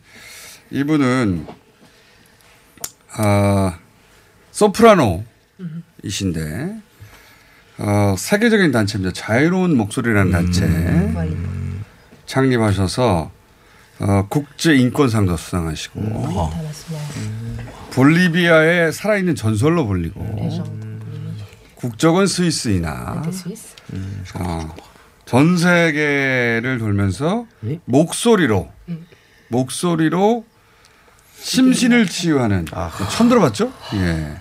[0.70, 1.46] 이분은
[3.16, 3.78] 아
[4.52, 5.24] 소프라노이신데
[7.78, 9.12] 어, 세계적인 단체입니다.
[9.14, 10.66] 자유로운 목소리라는 단체.
[12.26, 13.30] 창립하셔서
[14.00, 16.00] 어, 국제 인권상도 수상하시고.
[17.92, 20.20] 볼리비아의 살아있는 전설로 불리고.
[21.76, 23.22] 국적은 스위스이나.
[24.40, 24.74] 어,
[25.26, 27.46] 전 세계를 돌면서
[27.86, 28.70] 목소리로
[29.48, 30.44] 목소리로
[31.38, 32.66] 심신을 치유하는.
[33.10, 33.72] 처음 들어봤죠?
[33.94, 34.40] 예.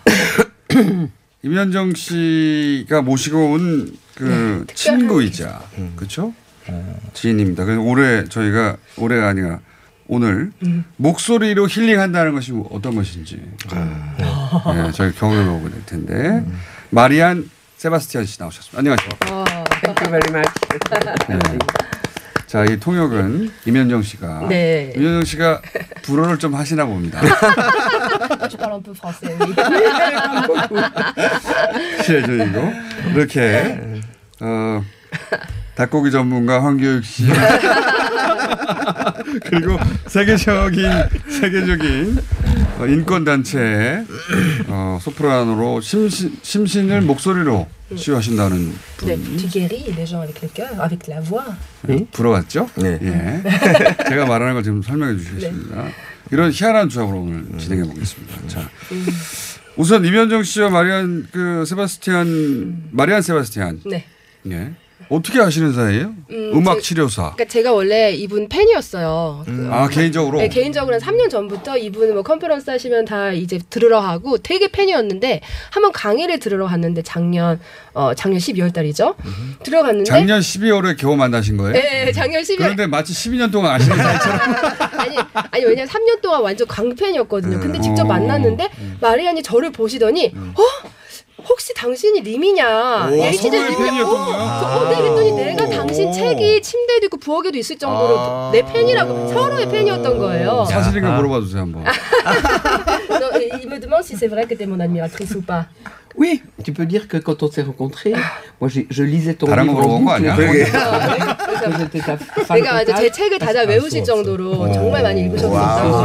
[1.44, 5.62] 임현정 씨가 모시고 온그 친구이자
[5.98, 6.34] 그렇죠?
[7.14, 7.66] 지인입니다.
[7.66, 9.60] 그래서 올해 저희가 올해가 아니라
[10.08, 10.52] 오늘
[10.96, 13.42] 목소리로 힐링한다는 것이 뭐 어떤 것인지
[13.76, 16.46] 예, 저희 경험해 보게 될 텐데
[16.90, 18.80] 마리안 세바스티안 씨 나오셨습니다.
[18.80, 19.10] 안녕하세요.
[19.82, 20.54] Thank you very much.
[21.28, 22.03] 네.
[22.54, 24.94] 자, 이 통역은 임현정 씨가 네.
[24.96, 25.64] 임현정 씨가
[26.04, 27.20] 불어를 좀 하시나 봅니다.
[27.20, 29.56] Je parle un peu français, oui.
[32.06, 32.74] 실제이고
[33.16, 34.04] 이렇게
[34.40, 34.84] 어,
[35.74, 37.26] 닭고기 전문가 황교육 씨
[39.46, 40.92] 그리고 세계적인
[41.30, 42.43] 세계적인 어,
[42.90, 44.04] 인권 단체
[44.68, 51.08] 어, 소프라노로 심신, 심신을 목소리로 치유하신다는 분 Tu guéris les gens avec le cœur, avec
[51.08, 51.46] la voix.
[52.12, 52.70] 불어왔죠?
[52.82, 53.00] 예.
[54.10, 55.86] 제가 말하는 걸 지금 설명해 주시겠습니다.
[56.32, 58.48] 이런 희한한 조합으로 오늘 진행해 보겠습니다.
[58.48, 58.70] 자,
[59.76, 64.06] 우선 임현정 씨와 마리안 그 세바스티안 마리안 세바스티안 네.
[64.50, 64.72] 예.
[65.14, 66.14] 어떻게 아시는 사이예요?
[66.32, 67.34] 음, 악 제- 치료사.
[67.34, 69.44] 그러니까 제가 원래 이분 팬이었어요.
[69.46, 70.40] 그, 아 개인적으로.
[70.40, 75.42] 네, 개인적으로 한 3년 전부터 이분 뭐 컨퍼런스 하시면 다 이제 들으러 하고 되게 팬이었는데
[75.72, 77.60] 한번 강의를 들으러 갔는데 작년
[77.94, 79.16] 어 작년 12월 달이죠.
[79.64, 81.74] 들어갔는데 작년 12월에 겨우 만나신 거예요?
[81.74, 84.40] 네, 작년 12월 그런데 마치 12년 동안 아시는 사이처럼.
[85.00, 85.18] 아니
[85.52, 87.60] 아니 왜냐면 3년 동안 완전 광팬이었거든요.
[87.60, 88.06] 근데 직접 어.
[88.06, 90.90] 만났는데 마리안이 저를 보시더니 어
[91.48, 93.10] 혹시 당신이 림이냐?
[93.12, 93.52] 오, LCD?
[93.52, 98.50] 팬이었던 어, 어, 네, 그랬더니 내가 당신 책이 침대에도 있고 부엌에도 있을 정도로 아.
[98.54, 100.66] 내 팬이라고 서로의 팬이었던 거예요.
[100.70, 101.84] 사실인가 물어봐 주세요 한번.
[103.62, 105.66] Il me demande si c'est vrai que t'es mon admiratrice ou pas.
[106.16, 108.14] Oui, tu peux dire que quand on s'est rencontrés,
[108.62, 110.14] moi j'ai- je lisais ton livre en boucle.
[110.14, 110.36] 아니야?
[110.36, 113.10] Moi, j'étais ta fan 내가 제.
[113.12, 116.04] 책을 다다 외우실 정도로 정말 많이 읽으셨다고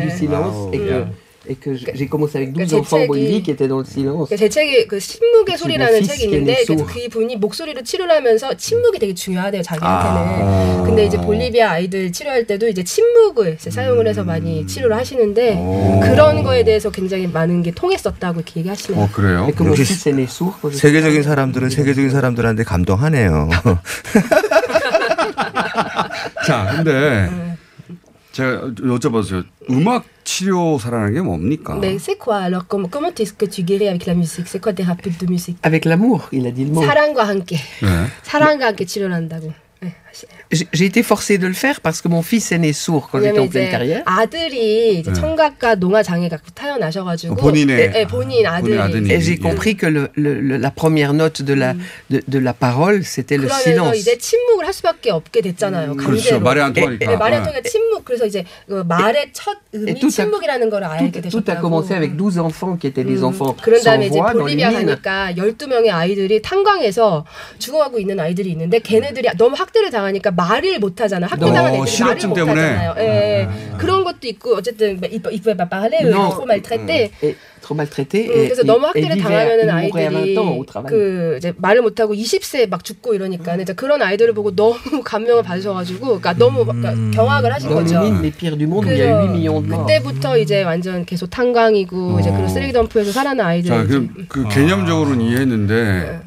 [0.00, 1.04] du silence et que,
[1.48, 4.28] et que j'ai commencé avec 12제 enfants Bolivie qui étaient dans le silence.
[4.36, 6.92] 제 책이 그 침묵의 소리라는 책이 있는데 né 그, sourd.
[6.92, 10.16] 그 분이 목소리로 치료를 하면서 침묵이 되게 중요하대요 자기한테는.
[10.16, 10.82] 아.
[10.84, 16.42] 근데 이제 볼리비아 아이들 치료할 때도 이제 침묵을 이제 사용을 해서 많이 치료를 하시는데 그런
[16.42, 19.02] 거에 대해서 굉장히 많은 게 통했었다고 이렇게 얘기하시네요.
[19.02, 19.50] 어 그래요?
[19.56, 20.24] Quand j'étais
[20.72, 23.48] 세계적인 사람들은 세계적인 사람들한테 감동하네요.
[26.46, 27.53] 자, 근데
[28.34, 29.44] 제가 여쭤봤어요.
[29.70, 31.76] 음악 치료사라는 게 뭡니까?
[31.78, 34.72] Mais c'est quoi alors Comment, comment est-ce que tu guéris avec la musique C'est quoi
[34.72, 36.82] tes thérapeutes de musique Avec l'amour, il a dit le mot.
[36.84, 37.56] 사랑과 함께.
[37.80, 38.06] 네.
[38.24, 39.52] 사랑과 함께 치료를 한다고.
[39.80, 39.94] 네.
[40.72, 43.38] J'ai été forcé de le faire parce que mon fils est né sourd quand j'étais
[43.38, 44.02] en pleine carrière.
[44.06, 45.20] 아들이 이제 네.
[45.20, 48.74] 청각과 농아 장애가 태어나셔가지고 어, 본인의- 네, 네, 본인 아들이
[49.10, 51.74] Et j'ai compris que le, le- le- la première note de la,
[52.10, 53.96] de, de la parole, c'était le silence.
[53.98, 55.96] 이제 침묵을 할 수밖에 없게 됐잖아요.
[55.96, 56.38] 그렇죠.
[56.40, 57.10] 말이 안 통하니까.
[57.10, 57.48] 네, 말이 안 네.
[57.48, 58.04] 통하니까 침묵.
[58.04, 61.62] 그래서 이제 그 말의 첫 a- 침묵이라는 걸 알게 Tout, tout a 되셨다고.
[61.68, 64.70] commencé avec 12 enfants qui étaient des enfants 그런 다음에 이제 볼리비아.
[64.70, 67.24] 가니까 12명의 아이들이 탄광에서
[67.58, 71.26] 죽어가고 있는 아이들이 있는데 걔네들이 너무 학대를 당 하니까 말을 못 하잖아.
[71.26, 72.38] 학대당한 어, 애들이 말을 못.
[72.38, 72.94] 하잖아요.
[72.98, 73.48] 예.
[73.78, 76.30] 그런 것도 있고 어쨌든 il pouvait pas parler, Non.
[76.30, 77.10] trop maltraité.
[77.22, 78.26] Et trop maltraité.
[78.28, 80.86] 음, et, 그래서 너무 학대를 당하면은 il mourait à 20 아이들이.
[80.88, 85.42] 그 이제 말을 못 하고 20세에 막 죽고 이러니까 이제 그런 아이들을 보고 너무 감명을
[85.42, 87.96] 받으셔가지고 그러니까 너무 그러니까 경악을 하신 거죠.
[88.00, 89.86] mines les pires du monde, il y a 8 millions de morts.
[90.02, 93.68] 그때부터 이제 완전 계속 탄광이고 이제 그런 쓰레기 덤프에서 살아난 아이들.
[93.70, 96.20] 자, 그, 그 개념적으로는 이해했는데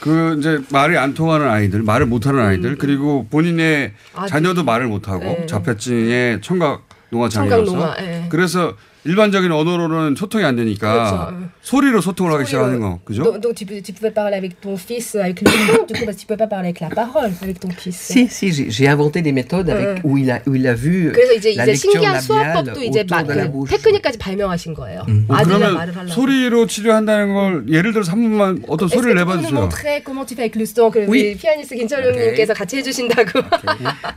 [0.00, 4.28] 그 이제 말이 안 통하는 아이들, 말을 못하는 아이들, 그리고 본인의 아들.
[4.28, 5.46] 자녀도 말을 못하고 네.
[5.46, 8.26] 자폐증의 청각 농화 청각 장애여서 농화, 예.
[8.28, 11.42] 그래서 일반적인 언어로는 소통이 안 되니까 그렇죠.
[11.42, 11.48] 예.
[11.62, 13.22] 소리로 소통을 하기 시작하는 거, 그죠?
[13.24, 16.04] Donc, donc tu, peux, tu pouvais parler avec ton fils avec le son, du coup,
[16.04, 17.96] parce que tu peux pas parler avec la parole avec ton fils.
[17.96, 21.32] Si, si, j'ai inventé des méthodes avec, où, il a, où il a vu 그래서
[21.32, 23.76] 이제 이제 신기한 수화법도 이제 그 bouche.
[23.76, 25.00] 테크닉까지 발명하신 거예요.
[25.28, 26.12] 어, 아들이랑 말을 그러면 하려고.
[26.12, 29.60] 소리로 치료한다는 걸 예를 들어서 한 번만 어떤 소리를 nous 내봐 주세요.
[29.60, 31.36] montrer comment tu fais avec le son que Oui.
[31.36, 33.40] 피아니스트 김철웅님께서 같이 해 주신다고.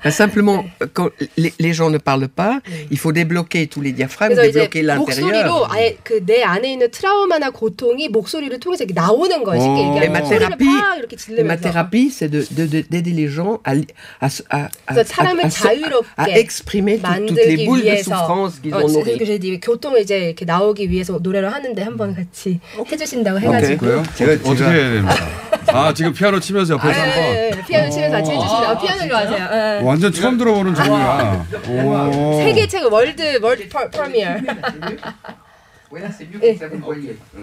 [0.03, 2.59] Ben, simplement, quand les, les gens ne parlent pas,
[2.91, 4.72] il faut débloquer tous les diaphragmes, débloquer.
[4.81, 9.61] 목소리로 아예 그 내 안에 있는 트라우마나 고통이 목소리를 통해서 이렇게 나오는 거예요.
[9.61, 10.25] 쉽게 ma 얘기하면.
[10.25, 13.73] 소리를 thérapie, 막 이렇게 et ma thérapie, c'est de- de- de- d'aider les gens à,
[14.19, 17.91] à, à, à, 그래서 사람을 à 자유롭게 à exprimer tout- toutes les 만들기 boules de
[17.91, 18.15] 위해서.
[18.15, 19.17] souffrance qu'ils 어, ont nourries.
[19.19, 22.59] 그래서 이제 교통을 이제 이렇게 나오기 위해서 노래를 하는데 한번 같이
[22.89, 23.77] 해주신다고 오케이, 해가지고.
[23.85, 24.03] 그래요?
[24.15, 25.52] 제가- 어떻게 해야 됩니까?
[25.73, 28.69] 아 지금 피아노 치면서 옆에서 아, 한번 예, 예, 피아노 치면서 같이 해주신다.
[28.69, 29.49] 아, 피아노로 하세요.
[29.51, 29.81] 예.
[29.83, 31.45] 완전 처음 들어보는 장르야.
[31.67, 32.37] 오.
[32.43, 34.35] 세계 최고 월드 월드 퍼- 프리미어.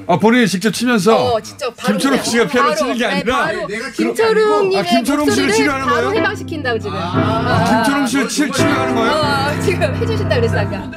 [0.08, 3.36] 아 본인이 직접 치면서 어, 직접 바로 김철웅 씨가 피아노 바로, 치는 게 네, 아니라
[3.44, 3.66] 바로
[3.96, 6.18] 김철웅님의 아, 김철웅 씨를 목소리를 치료하는 바로 거예요?
[6.18, 6.96] 해방시킨다고 지금.
[6.96, 9.12] 아, 김철웅 씨를 치- 치료하는 거예요?
[9.12, 10.90] 어, 지금 해주신다 그랬어 아까.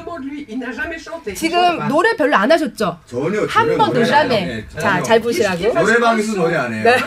[1.36, 2.97] 지금 노래 별로 안 하셨죠?
[3.06, 4.45] 전혀 한 전혀 번도 노래 안 jamais.
[4.45, 4.63] 해요.
[4.77, 5.03] 자, 전혀.
[5.03, 5.73] 잘 보시라고.
[5.73, 6.84] 노래방에서 노래 안 해요.
[6.84, 6.97] 네.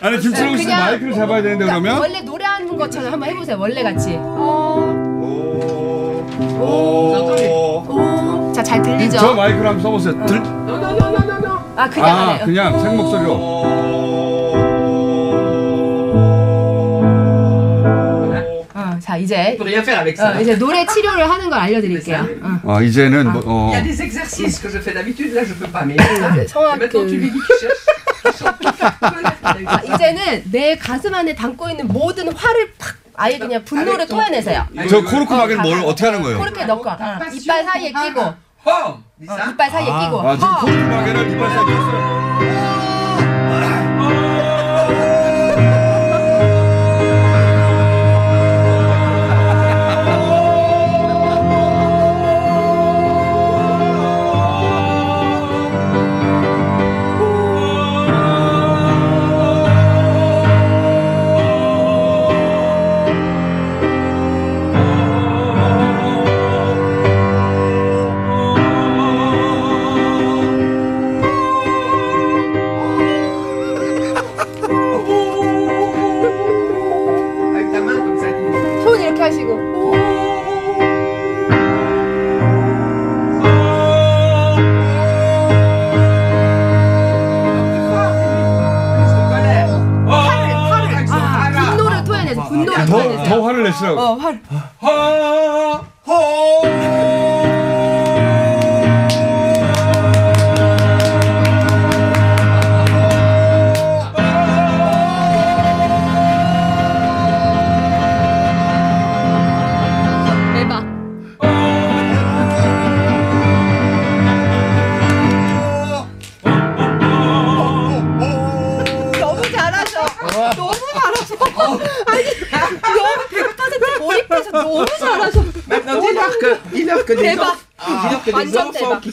[0.00, 3.56] 아니 김철웅 씨 그냥- 마이크를 잡아야 되는데 그러니까 그러면 원래 노래하는 것처럼 한번 해보세요.
[3.58, 4.18] 원래 같이.
[8.54, 9.18] 자, 잘 들리죠?
[9.18, 10.26] 저 마이크를 한번 써보세요.
[10.26, 10.42] 들...
[11.76, 12.44] 아, 그냥 안아 해요.
[12.44, 13.97] 그냥 생목소리로.
[19.08, 19.56] 자, 이제.
[19.58, 22.26] 어, 이제 노래 치료를 하는 걸 알려드릴게요.
[22.42, 22.74] 어.
[22.74, 23.70] 아 이제는 뭐, 어.
[23.72, 25.82] Il y a des exercices que je fais d'habitude, là je peux pas.
[25.86, 27.88] Mais 네, 성악 maintenant 그 tu lui dis qu'il cherche.
[29.64, 34.66] 자, 이제는 내 가슴 안에 담고 있는 모든 화를 팍 아예 그냥 분노를 토해내세요.
[34.90, 36.36] 저 코르크 마개는 뭘 어떻게 하는 거예요?
[36.36, 36.96] 코르크에 넣고 어,
[37.32, 40.60] 이빨 사이에 끼고 어, 이빨 사이에 끼고 아 지금 어.
[40.60, 42.17] 코르크 마개를 이빨 사이에 꼈어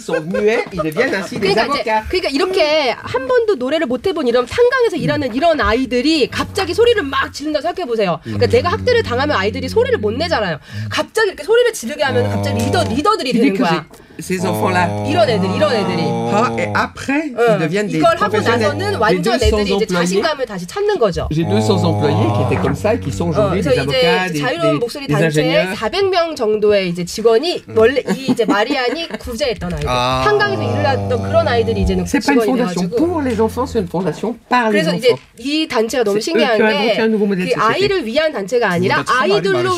[0.06, 2.08] sont muets, ils deviennent ainsi des 그러니까, 이제, avocats.
[2.10, 7.34] 그러니까 이렇게 한 번도 노래를 못 해본 이런 탄광에서 일하는 이런 아이들이 갑자기 소리를 막
[7.34, 8.20] 지른다 생각해 보세요.
[8.24, 10.60] 그러니까 내가 학대를 당하면 아이들이 소리를 못 내잖아요.
[10.90, 13.86] 갑자기 이렇게 소리를 지르게 하면 갑자기 리더 리더들이 되는 거야.
[14.20, 14.88] Ces enfants-là.
[15.08, 16.04] 이런 애들, 이런 애들이.
[16.36, 18.38] Ah, et après, 어, ils deviennent des 이걸 하고.
[18.42, 19.88] 나서는 J'ai 완전 200 애들이 이제 employés.
[19.88, 21.28] 자신감을 다시 찾는 거죠.
[21.32, 24.26] J'ai 200 employés qui étaient comme ça et qui sont 어, aujourd'hui 그래서 des avocats,
[24.28, 25.76] 이제 des, 자유로운 des, 목소리 des 단체에 ingénieurs.
[25.76, 30.24] 400명 정도의 이제 직원이 원래 이 이제 마리안이 구제했던 아이들, 아.
[30.26, 32.96] 한강에서 일을 했던 그런 아이들이 이제는 C'est pas une 직원이 fondation 돼가지고.
[32.98, 35.22] pour les enfants, c'est une fondation par les 그래서 이제 enfants.
[35.40, 37.74] 이 단체가 너무 신기한 eux qui ont inventé un nouveau 게 modèle 그 de société.
[37.76, 39.70] 아이를 위한 단체가 아니라 아이들로.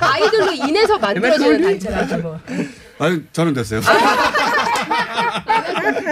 [0.00, 2.36] 아이들로 인해서 만들어지는 단체라고.
[3.02, 3.80] 아니 저는 됐어요.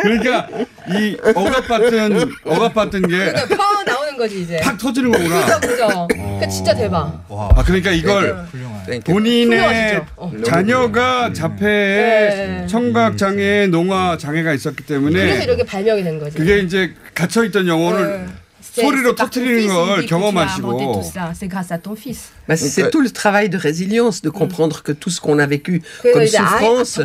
[0.03, 0.49] 그러니까
[0.89, 4.59] 이 억압 받은 억압 받은 게 그러니까 펑 나오는 거지 이제.
[4.61, 5.45] 팍 터지는 거구나.
[5.61, 6.09] 그죠, 그죠.
[6.11, 7.25] 그러니까 진짜 대박.
[7.31, 8.45] 아 그러니까 이걸
[9.05, 10.07] 본인의 훌륭하시죠.
[10.17, 10.33] 어.
[10.45, 11.67] 자녀가 자폐에
[12.61, 12.67] 네.
[12.67, 16.37] 청각 장애, 농화 장애가 있었기 그래서 때문에 이렇게 발명이 된 거지.
[16.37, 18.27] 그게 이제 갇혀 있던 영혼을
[18.63, 21.03] 소리로 터트리는 걸 경험하시고
[21.35, 22.31] C'est grâce à ton fils.
[22.49, 25.83] Bah, c'est tout le travail de résilience, de comprendre que tout ce qu'on a vécu
[26.03, 27.01] comme souffrance,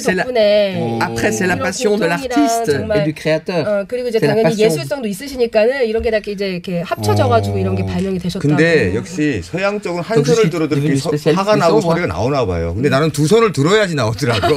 [0.00, 0.24] c'est la-
[1.00, 3.66] après c'est la passion de l'artiste et du créateur.
[3.66, 4.66] 어, 그리고 이제 C'est la 당연히 passion.
[4.70, 8.46] 예술성도 있으시니까는 이런 게다 이렇게 이제 이렇게 합쳐져가지고 이런 게 발명이 되셨다고.
[8.48, 11.00] 근데 역시 서양적으로 한 Donc, 손을 들어도 이렇게
[11.32, 12.74] 화가 du 나고 소리가 나오나 봐요.
[12.74, 14.56] 근데 나는 두 손을 들어야지 나오더라고.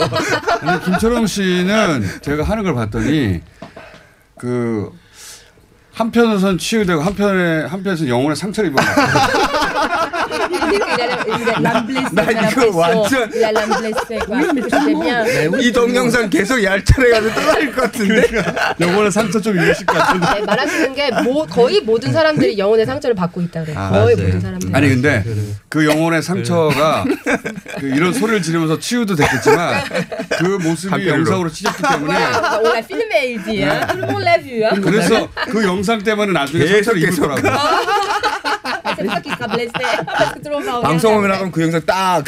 [0.85, 3.41] 김철웅 씨는 제가 하는 걸 봤더니
[4.37, 4.89] 그
[5.93, 8.91] 한편으로선 치유되고 한편에 한편에서 영혼의 상처를 입은 것
[12.13, 14.37] 나 이거 완전 Il a l'âme blessée, quoi.
[14.69, 15.59] C'est bien.
[15.61, 18.23] 이 동영상 계속 얄짤해가지고 떠날 것 같은데.
[18.79, 20.27] 영혼의 상처 좀 입으실 것 같은데.
[20.33, 23.73] 네, 말하시는 게 모, 거의 모든 사람들이 영혼의 상처를 받고 있다 그래.
[23.75, 24.27] 아, 거의 맞아요.
[24.27, 24.71] 모든 사람들이.
[24.73, 25.23] 아니 근데
[25.69, 27.03] 그 영혼의 상처가
[27.79, 29.83] 그 이런 소리를 지르면서 치유도 됐겠지만
[30.39, 31.07] 그 모습이.
[31.07, 32.13] 영상으로 찢었기 때문에
[34.23, 34.63] l'a vu.
[34.63, 34.81] Hein?
[34.81, 37.23] 그래서 그 영상 때문에 나중에 계속 상처를 계속.
[37.23, 37.41] 입더라고
[39.07, 40.81] Parce que regarder.
[40.81, 42.23] 방송을 나가면 그 영상 딱.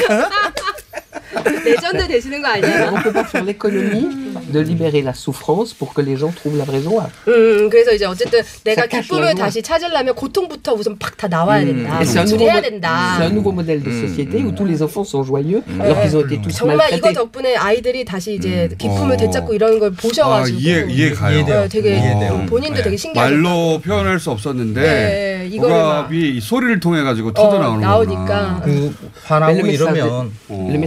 [1.63, 2.91] 레전드 되시는 거 아니에요?
[2.93, 6.65] On peut pas faire l'économie de libérer la souffrance pour que les gens trouvent la
[6.65, 7.07] vraie joie.
[7.27, 9.35] 음, 그래서 이제 어쨌든 내가 기쁨을.
[9.35, 11.99] 다시 찾으려면 고통부터 우선 팍 다 나와야 된다.
[12.01, 13.15] Et c'est un, nouveau, 해야 된다.
[13.17, 16.25] c'est un nouveau modèle de société où tous les enfants sont joyeux alors qu'ils ont
[16.25, 17.13] été tous 정말 이거 maltraités.
[17.13, 19.17] 덕분에 아이들이 다시 이제 기쁨을 어.
[19.17, 21.39] 되찾고 이런 걸아 보셔가지고 이해 이해 가요.
[21.45, 21.97] 어, 되게
[22.29, 22.45] 어.
[22.47, 23.31] 본인도 되게 신기하죠.
[23.35, 28.61] 말로 표현할 수 없었는데 네, 이거를 막- 억압이 이 소리를 통해 가지고 터져 나오는 나오니까.
[28.65, 28.93] 그
[29.23, 30.77] 화나고 이러면 우리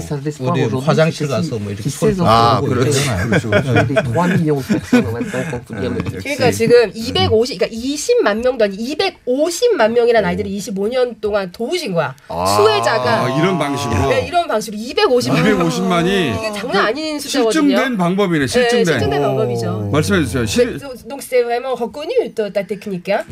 [0.84, 3.00] 화장실 가서 뭐 이렇게 소리 아, enfants 그렇죠.
[3.40, 3.86] 그렇죠.
[3.86, 7.58] des 3 millions de personnes, on va dire, on peut dire le 그러니까 지금 250,
[7.58, 12.14] 그러니까 20만 명도 아니 250만 명이라는 아이들이 25년 동안 도우신 거야.
[12.28, 16.06] 수혜자가 아, 이런 방식으로 네, 이런 방식으로 250만 250만이
[16.38, 17.52] 이게 장난 아닌 숫자거든요.
[17.52, 18.40] 실증된 방법이네.
[18.40, 18.84] 네, 실증된.
[18.84, 19.90] 실증된 방법이죠.
[19.92, 20.44] 말씀해 주세요.
[20.46, 23.08] 실, Donc c'est vraiment reconnu ta ta technique.
[23.08, 23.24] Hein?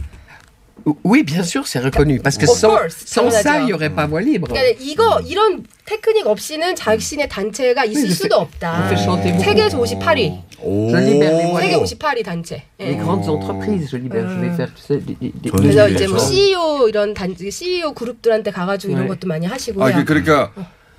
[1.02, 2.20] Oui, bien sûr, c'est reconnu.
[2.20, 4.46] Parce que sans, sans ça, il n'y aurait pas voix libre.
[4.48, 8.88] 그러니까 이거 이런 테크닉 없이는 자신의 단체가 있을 수도 없다.
[8.94, 10.42] 세계에서 58위.
[10.62, 11.98] Je libère les voix 세계 libres.
[11.98, 12.62] 58위 단체.
[12.78, 12.86] 예.
[12.86, 16.06] Les grandes entreprises, je libère, je vais faire tu sais, des, des- des- 그래서 이제
[16.06, 19.08] 뭐 CEO 이런 단지 CEO 그룹들한테 가가지고 이런 네.
[19.08, 19.84] 것도 많이 하시고요.
[19.84, 20.52] 아, 이게 그러니까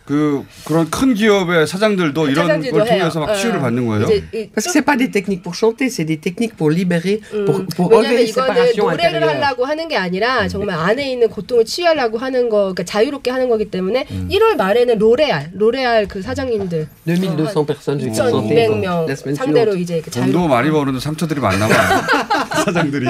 [0.08, 2.86] 그 그런 큰 기업의 사장들도 이런 걸.
[2.88, 3.36] 통해서 막 어.
[3.36, 4.08] 치유를 받는 거예요.
[4.56, 7.68] Parce que c'est pas des techniques pour chanter, c'est des techniques pour libérer, pour, 음,
[7.76, 9.44] pour enlever les 이거는 séparations 노래를 intérieures.
[9.44, 13.66] 하려고 하는 게 아니라 정말 안에 있는 고통을 치유하려고 하는 거, 그러니까 자유롭게 하는 거기
[13.70, 19.36] 때문에 1월 말에는 로레알, 로레알 그 사장님들 2200 personnes, j'ai fait chanter 2,200명 la semaine
[19.36, 19.76] 상대로.
[19.76, 22.02] 이제 그 돈도 자유롭게 많이 버는데 상처들이 많나 봐요.
[22.64, 23.06] 사장들이.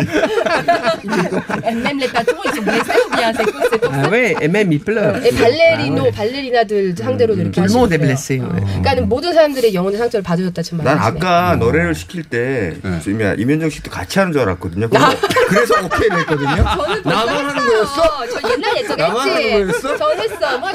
[1.77, 4.47] même les patrons ils sont blessés ou bien c'est quoi c'est pour Ah ouais, et
[4.47, 5.21] même ils pleurent.
[5.23, 6.51] 예, 발레리
[6.95, 8.07] 발레리나들 상대로 이렇게 monde est 하시고요.
[8.07, 8.39] blessé.
[8.39, 8.81] ouais.
[8.81, 10.97] 그러니까 모든 사람들이 영혼의 상처를 받으셨다 지금 난.
[10.97, 14.89] 아까 노래를 시킬 때 지금 이면정 씨도 같이 하는 줄 알았거든요.
[14.89, 15.17] 그래서,
[15.49, 17.65] 그래서 오케이 벌써 나만 하는.
[17.67, 18.27] 거였어?
[18.41, 19.29] 저 옛날 예전에 나만.
[19.29, 19.97] 하는 거였어?
[19.97, 20.57] 전 했어.
[20.59, 20.69] 뭐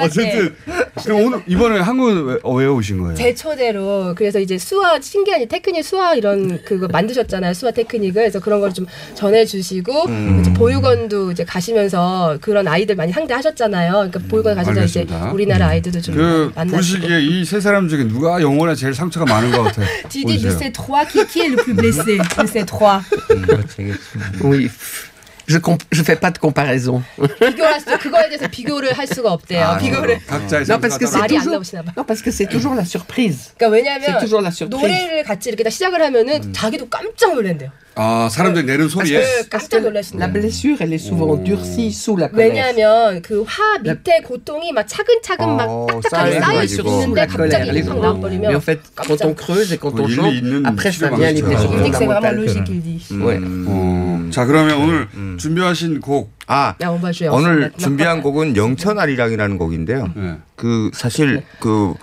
[0.00, 0.54] 어쨌든
[1.04, 3.14] 그럼 오늘 이번에 한국 왜, 어, 왜 오신 거예요?
[3.16, 8.40] 제 초대로 그래서 이제 수화 신기한 이 테크닉 수화 이런 그거 만드셨잖아요 수화 테크닉을 그래서
[8.40, 10.38] 그런 걸 좀 전해주시고 음.
[10.40, 13.92] 이제 보육원도 이제 가시면서 그런 아이들 많이 상대하셨잖아요.
[13.92, 15.30] 그러니까 보육원 가셔서 이제 알겠습니다.
[15.54, 16.76] 우리나라 아이들도 좀 그 만나시고.
[16.76, 19.86] 보시기에 이 세 사람 중에 누가 영혼에 제일 상처가 많은 것 같아요?
[20.08, 20.58] Tu dis de 보세요.
[20.58, 23.02] ces trois qui, qui est le plus blessé de ces trois
[24.42, 24.70] Oui.
[25.46, 27.02] Je ne je fais pas de comparaison.
[27.38, 29.62] 비교할 수 그거에 대해서 비교를 할 수가 없대요.
[29.62, 31.60] 아, 비교를 각자의 Non, parce que c'est toujours,
[31.98, 33.52] non, parce que c'est toujours la surprise.
[33.58, 34.70] 그러니까 왜냐면 C'est toujours la surprise.
[34.80, 36.52] 노래를 같이 이렇게 딱 시작을 하면은 음.
[36.54, 37.68] 자기도 깜짝 놀란대요.
[37.96, 40.26] 아 사람들이 내는 소리에 깜짝 놀라신다.
[40.26, 42.50] La blessure, elle est souvent durcie sous la colère.
[42.50, 47.26] 왜냐하면 그 화 밑에 고통이 막 차근차근 막 어, 딱딱하게 쌓여 있는데.
[47.26, 50.90] 갑자기 gens- 나와버리면 Mais en fait, quand on creuse et quand on chante, 있는 après
[50.90, 52.36] ça vient les blessures fondamentales.
[52.36, 53.00] logique, il dit.
[53.22, 53.38] Ouais.
[53.68, 56.74] 어, 자 그러면 오늘 준비하신 곡 아
[57.30, 60.10] 오늘 준비한 곡은 영천아리랑이라는 곡인데요.
[60.16, 60.34] 네.
[60.56, 61.94] 그 사실 그,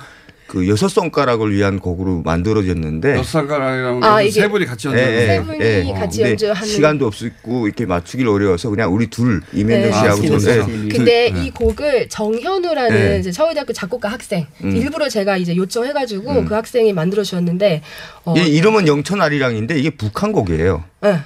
[0.52, 5.14] 그 여섯 손가락을 위한 곡으로 만들어졌는데 여섯 손가락이랑 아, 세 이게 분이 같이 예, 연주하는
[5.14, 5.94] 예, 세 분이 예.
[5.98, 9.98] 같이 연주하는- 시간도 없었고 이렇게 맞추길 어려워서 그냥 우리 둘 이면정 네.
[9.98, 10.66] 씨하고 아, 저는 그래서.
[10.66, 11.46] 근데 네.
[11.46, 13.20] 이 곡을 정현우라는 네.
[13.20, 14.76] 이제 서울대학교 작곡가 학생 음.
[14.76, 16.46] 일부러 제가 이제 요청해가지고 음.
[16.46, 17.82] 그 학생이 만들어 주셨는데
[18.26, 20.84] 어, 이 이름은 영천아리랑인데 이게 북한 곡이에요.
[21.00, 21.18] 네.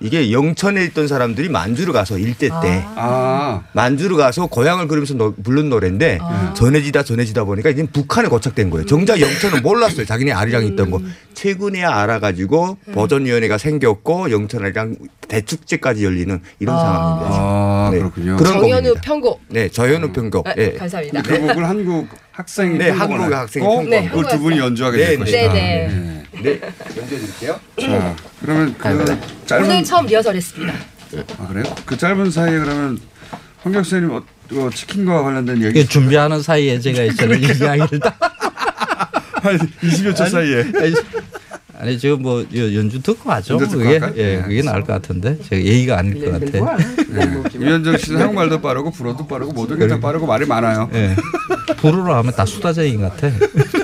[0.00, 5.70] 이게 영천에 있던 사람들이 만주를 가서 일대 때 아 만주를 가서 고향을 그리면서 노- 부른
[5.70, 6.52] 노래인데 아.
[6.54, 8.86] 전해지다 전해지다 보니까 이제 북한에 고착된 거예요.
[8.86, 10.04] 정작 영천은 몰랐어요.
[10.04, 11.00] 자기네 아리랑이 있던 거.
[11.34, 14.96] 최근에 알아가지고 보존위원회가 생겼고 영천아리랑
[15.28, 16.80] 대축제까지 열리는 이런 아.
[16.80, 17.28] 상황입니다.
[17.32, 17.98] 아, 네.
[17.98, 18.36] 그렇군요.
[18.36, 18.94] 그런 정현우.
[19.02, 20.46] 편곡 네, 저현우 편곡.
[20.48, 20.72] 아, 예.
[20.72, 21.22] 감사합니다.
[21.22, 23.90] 그 곡을 한국 학생이 네, 편곡을 한국 할 학생이 거고 편곡.
[23.90, 25.18] 네, 그걸 두 분이 연주하게 네, 될 네.
[25.18, 25.52] 것이다.
[25.52, 26.42] 네, 네.
[26.42, 26.60] 네,
[26.96, 27.60] 연주해 드릴게요.
[27.80, 30.74] 자 그러면 그 오늘 짧은 처음 리허설했습니다.
[31.38, 31.64] 아 그래요?
[31.86, 32.98] 그 짧은 사이에 그러면
[33.62, 34.22] 황경 선생님 어,
[34.52, 40.60] 어, 치킨과 관련된 얘기 이게 준비하는 사이에 제가 저는 이 이야기를 다한 20여 초 사이에
[40.74, 40.94] 아니,
[41.84, 43.54] 아니 지금 뭐 여- 연주 듣고 하죠.
[43.54, 44.12] 연주 듣고 그게 할까요?
[44.16, 46.76] 예, 네, 그게 나을 것 같은데 제가 예의가 아닐 것 같아.
[46.78, 47.42] 네.
[47.60, 50.88] 이현정 씨는 한국말도 빠르고 불어도 빠르고 모든 게 다 빠르고 말이 많아요.
[50.94, 51.14] 예.
[51.76, 53.28] 불어로 하면 다 수다쟁이 같아.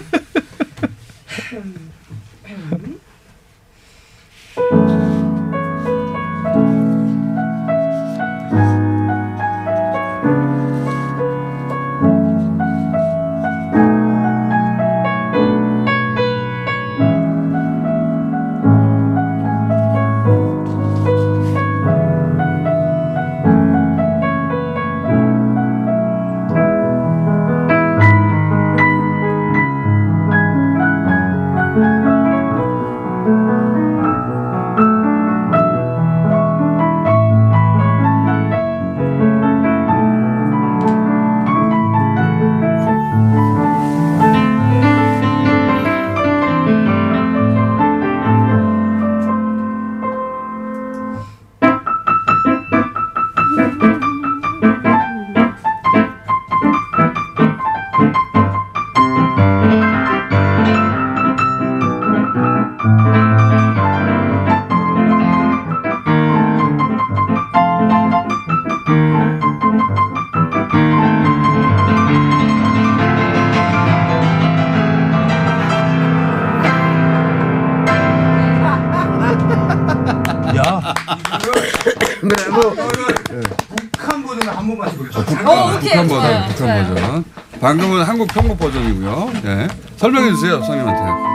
[88.20, 89.30] 한국 편곡 버전이고요.
[89.42, 89.68] 네.
[89.96, 91.29] 설명해 주세요, 선생님한테.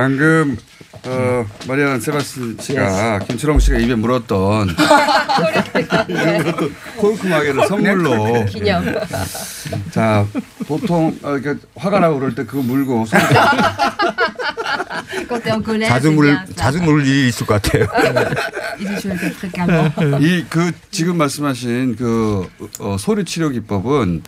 [0.00, 0.56] 방금
[1.04, 4.68] 어, 마리안 세바스틴 씨가 김철홍 씨가 입에 물었던
[6.96, 8.82] 콩쿠마개를 선물로 기념.
[9.90, 10.26] 자
[10.66, 13.20] 보통 어, 이렇게 화가 나고 그럴 때 그거 물고 손
[15.28, 16.54] Quand t'es en colère, 자주 c'est 물 bien ça.
[16.56, 17.86] 자주 물 일이 있을 것 같아요.
[18.80, 19.92] Il dit, je le fais fréquemment.
[20.24, 22.48] 이그 지금 말씀하신 그
[22.80, 24.22] 어, 소리 치료 기법은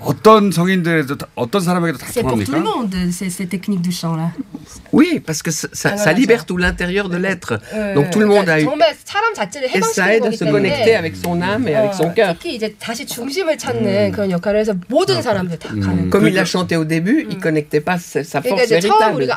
[0.00, 2.62] 어떤 성인들에도 다- 어떤 사람에게도 다 C'est pour tout le 통합니까?
[2.62, 4.32] monde, ces, ces techniques du chant-là.
[4.92, 7.58] Oui, parce que ça, ça, libère tout l'intérieur de l'être.
[7.94, 8.66] Donc tout le monde a eu.
[9.74, 12.36] Et ça aide à se connecter avec son âme et avec son cœur.
[15.72, 16.08] Mm.
[16.10, 19.24] Comme il l'a chanté au début, il ne connectait pas sa force véritable.
[19.24, 19.28] Mm.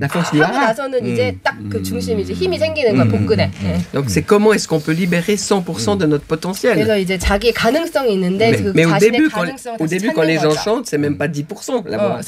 [0.00, 0.44] La force du mm.
[3.94, 6.78] Donc c'est comment est-ce qu'on peut libérer 100% de notre potentiel.
[8.74, 9.44] Mais, au début, quand,
[9.78, 12.20] au début, quand les gens chantent, c'est même pas 10% là-bas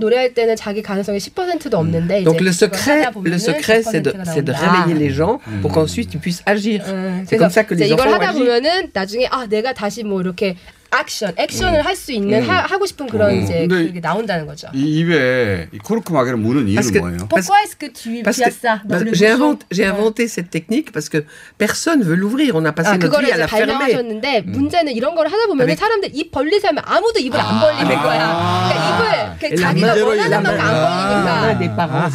[0.00, 3.82] 노래할 때는 자기 가능성이 10%도 없는데 Donc 이제 le 그걸 secret, 하다 보면은 le secret,
[3.84, 4.72] c'est de, 10%가 c'est de 나온다.
[4.84, 6.82] réveiller les gens pour qu'ensuite ils puissent agir.
[7.26, 8.38] C'est 그래서 comme ça que 이제 les 이걸 enfants 하다 agissent.
[8.38, 10.56] 보면은 나중에 아 내가 다시 뭐 이렇게
[10.99, 12.49] 액션, 액션을 할수 있는 음.
[12.49, 13.41] 하, 하고 싶은 그런 음.
[13.43, 14.67] 이제 그게 나온다는 거죠.
[14.73, 17.17] 이 입에 이 코르크 마개를 무는 이유는 뭐예요?
[17.29, 20.91] Pourquoi est-ce que tu, as ça dans bah, le j'ai inventé, j'ai inventé cette technique
[20.91, 21.23] parce que
[21.57, 22.55] personne veut l'ouvrir.
[22.55, 23.71] On a passé 아, notre 그거를 vie à 이제 la fermer.
[23.79, 29.37] 발명하셨는데 문제는 이런 걸 하다 보면 사람들 입 벌리서 하면 아무도 입을 안 벌리는 거야.
[29.39, 32.09] 그러니까 입을 그 자기가 원하는 만큼 안 벌리니까.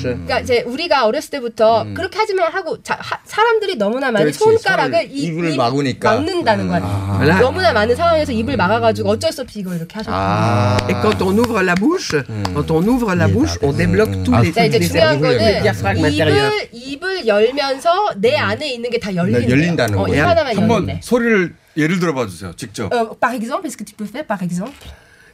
[0.00, 5.08] 그러니까 이제 우리가 어렸을 때부터 그렇게 하지만 하고 자, 하- 사람들이 너무나 많이 그렇지, 손가락을
[5.10, 6.14] 입을 입 막으니까.
[6.14, 7.38] 막는다는 거야.
[7.40, 10.90] 너무나 많은 상황 에서 입을 막아가지고 어쩔 수 없이 이걸 이렇게 하셨고.
[10.90, 12.14] Et quand on ouvre la bouche,
[12.54, 15.38] quand on ouvre la bouche, on débloque tous les, 자 이제 les 중요한 cerveaux, le
[15.38, 16.50] 거는 diaphragme intérieur.
[16.72, 20.00] 입을 입을 열면서 내 안에 있는 게 다 열리는 거예요.
[20.00, 21.00] 어, 입 하나만 한번 열리네.
[21.02, 22.52] 소리를 예를 들어봐 주세요.
[22.56, 22.92] 직접.
[22.92, 24.72] Euh, par exemple, est-ce que tu peux faire par exemple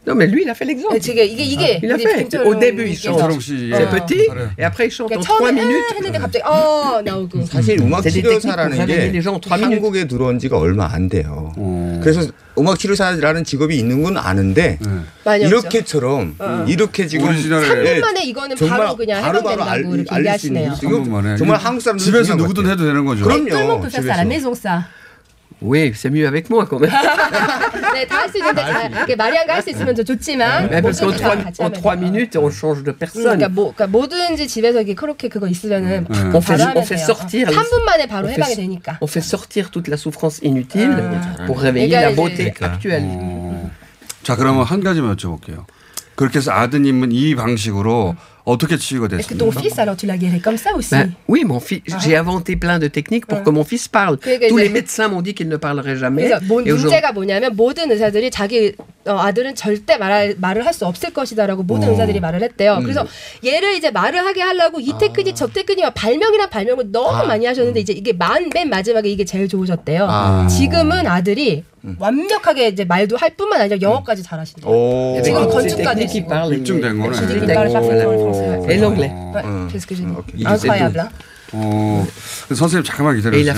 [0.07, 0.99] Non, mais lui, il a fait l'exemple.
[0.99, 2.25] 지금 이게 이게 Il a 우리 fait.
[2.25, 3.19] 김철웅 Au début, il 님께서.
[3.21, 3.39] chante.
[3.43, 3.89] 씨, C'est 예.
[3.91, 4.49] petit, 잘해요.
[4.57, 5.95] et après, il chante en 그러니까 3 처음에 minutes.
[5.95, 7.45] 했는데 갑자기 어 나오고.
[7.45, 9.77] 사실 음악 C'est des techniques pour 치료사라는 réveiller 게 les gens en trois minutes.
[9.77, 11.53] 한국에 들어온 지가 얼마 안 돼요.
[12.01, 14.79] 그래서 음악 치료사라는 직업이 있는 건 아는데
[15.25, 16.65] 많이 이렇게처럼 어.
[16.69, 20.63] 이렇게 지금 오리지널을- 삼 예, 분 만에 이거는 바로 그냥 바로바로 알- 알릴 수 있는.
[21.39, 23.25] 정말 한국 사람들 집에서 누구든 해도 되는 거죠.
[23.25, 23.47] 그럼요.
[24.03, 24.09] 집에서.
[25.63, 26.91] Oui, c'est mieux avec moi quand même.
[27.93, 31.01] 네, 다 할 수 있는데 잘 이렇게 마리안가 할 수 있으면 더 좋지만 Mais parce
[31.01, 33.25] qu'en 모두가 3, 같이 en 하면 trois minutes, on change de personne.
[33.37, 37.47] 그러니까 뭐 그러니까 뭐든지 집에서 이렇게 그렇게 그거 있으면은 On fait, on fait sortir.
[37.49, 38.99] 3분 만에 바로 on 해방이 fait, 되니까.
[39.03, 41.45] on fait sortir toute la souffrance inutile Ah.
[41.47, 42.67] pour réveiller 그러니까 la beauté 그러니까.
[42.73, 43.05] actuelle.
[43.05, 43.71] 어.
[44.23, 45.65] 자, 그러면 한 가지만 여쭤볼게요.
[46.15, 50.57] 그렇게 해서 아드님은 이 방식으로 치유가 Est-ce que ton fils alors tu l'as guéri comme
[50.57, 53.87] ça aussi Ben, oui, mon fils, j'ai inventé plein de techniques pour que mon fils
[53.89, 54.17] parle.
[54.19, 56.29] 그러니까 Tous les médecins m'ont dit qu'il ne parlerait jamais.
[56.49, 58.73] 뭐 Et aujourd'hui- 문제가 뭐냐면 모든 의사들이 자기
[59.07, 61.93] 어, 아들은 절대 말, 말을 할 수 없을 것이다라고 모든 어.
[61.93, 62.77] 의사들이 말을 했대요.
[62.79, 62.83] 음.
[62.83, 63.07] 그래서
[63.45, 67.25] 얘를 이제 말을 하게 하려고 이 테크닉 저 테크닉 발명이란 발명을 너무 아.
[67.25, 70.07] 많이 하셨는데 이제 이게 만, 맨 마지막에 이게 제일 좋으셨대요.
[70.09, 70.47] 아.
[70.49, 71.65] 지금은 아들이
[71.99, 75.23] 완벽하게 이제 말도 할 뿐만 아니라 영어까지 잘하신대요.
[75.25, 75.49] 지금 il
[76.21, 76.29] 있고.
[76.29, 77.17] parle 입증된 거네.
[78.33, 78.75] Français.
[78.75, 79.13] Et l'anglais.
[79.73, 80.45] C'est ce que j'ai dit.
[80.45, 81.09] Incroyable.
[81.53, 82.07] 어,
[82.55, 83.55] 선생님 잠깐만 기다려주세요.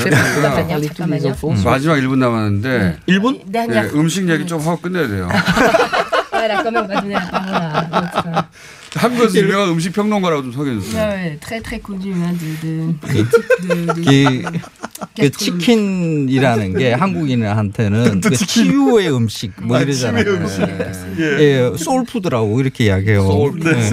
[1.65, 3.45] 마지막 1분 남았는데 1분?
[3.53, 3.91] dernière.
[3.95, 5.29] 음식 얘기 좀 하고 끝내야 돼요.
[8.95, 11.03] 한국에서 유명한 음식 평론가라고 좀 소개해 주세요.
[11.03, 13.23] Ouais, ouais, très très connu hein, de, de, de,
[14.03, 14.61] 데- 그,
[15.17, 20.25] 그 치킨이라는 게 한국인한테는 그 치유의 음식 뭐 아, 이러잖아요.
[20.25, 20.63] 치유의 음식.
[21.19, 23.53] 예, soul food라고 이렇게 이야기해요.
[23.59, 23.91] 네.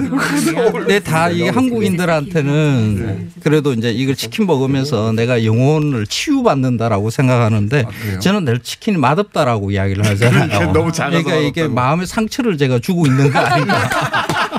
[0.72, 7.84] 근데 다이 한국인들한테는 그래도 이제 이걸 치킨 먹으면서 내가 영혼을 치유받는다라고 생각하는데
[8.20, 10.48] 저는 늘 치킨이 맛없다라고 이야기를 하잖아요.
[10.48, 11.68] 그러니까 너무 작아서 그러니까 이게.
[11.68, 13.80] 마음의 상처를 제가 주고 있는 거 아닌가.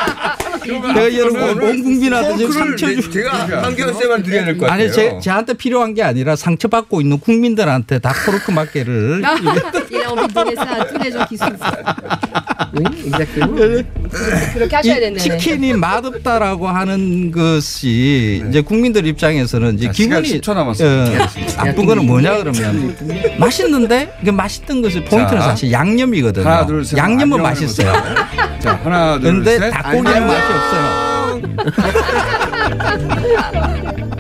[0.66, 4.84] 내가 여러분 온 국민한테 지금 상처 주 어, 제가 한경 쌤만 드려야 될 것 같아요.
[4.86, 9.22] 아니 제, 저한테 필요한 게 아니라 상처받고 있는 국민들한테 다 코르크 마개를.
[14.54, 15.18] 그렇게 하셔야 이 되네.
[15.18, 21.04] 치킨이 맛없다라고 하는 것이 이제 국민들 입장에서는 이제 기분이 10초 남았어요.
[21.04, 21.28] 어,
[21.66, 22.96] 나쁜 거는 뭐냐 그러면
[23.40, 26.46] 맛있는데 그 맛있던 것이 포인트는 자, 사실 양념이거든요.
[26.46, 26.98] 하나, 둘, 셋.
[26.98, 27.92] 양념은 맛있어요.
[28.62, 29.72] 자, 하나, 둘, 근데 셋.
[29.72, 30.28] 닭고기는 안녕.
[30.28, 31.42] 맛이 없어요.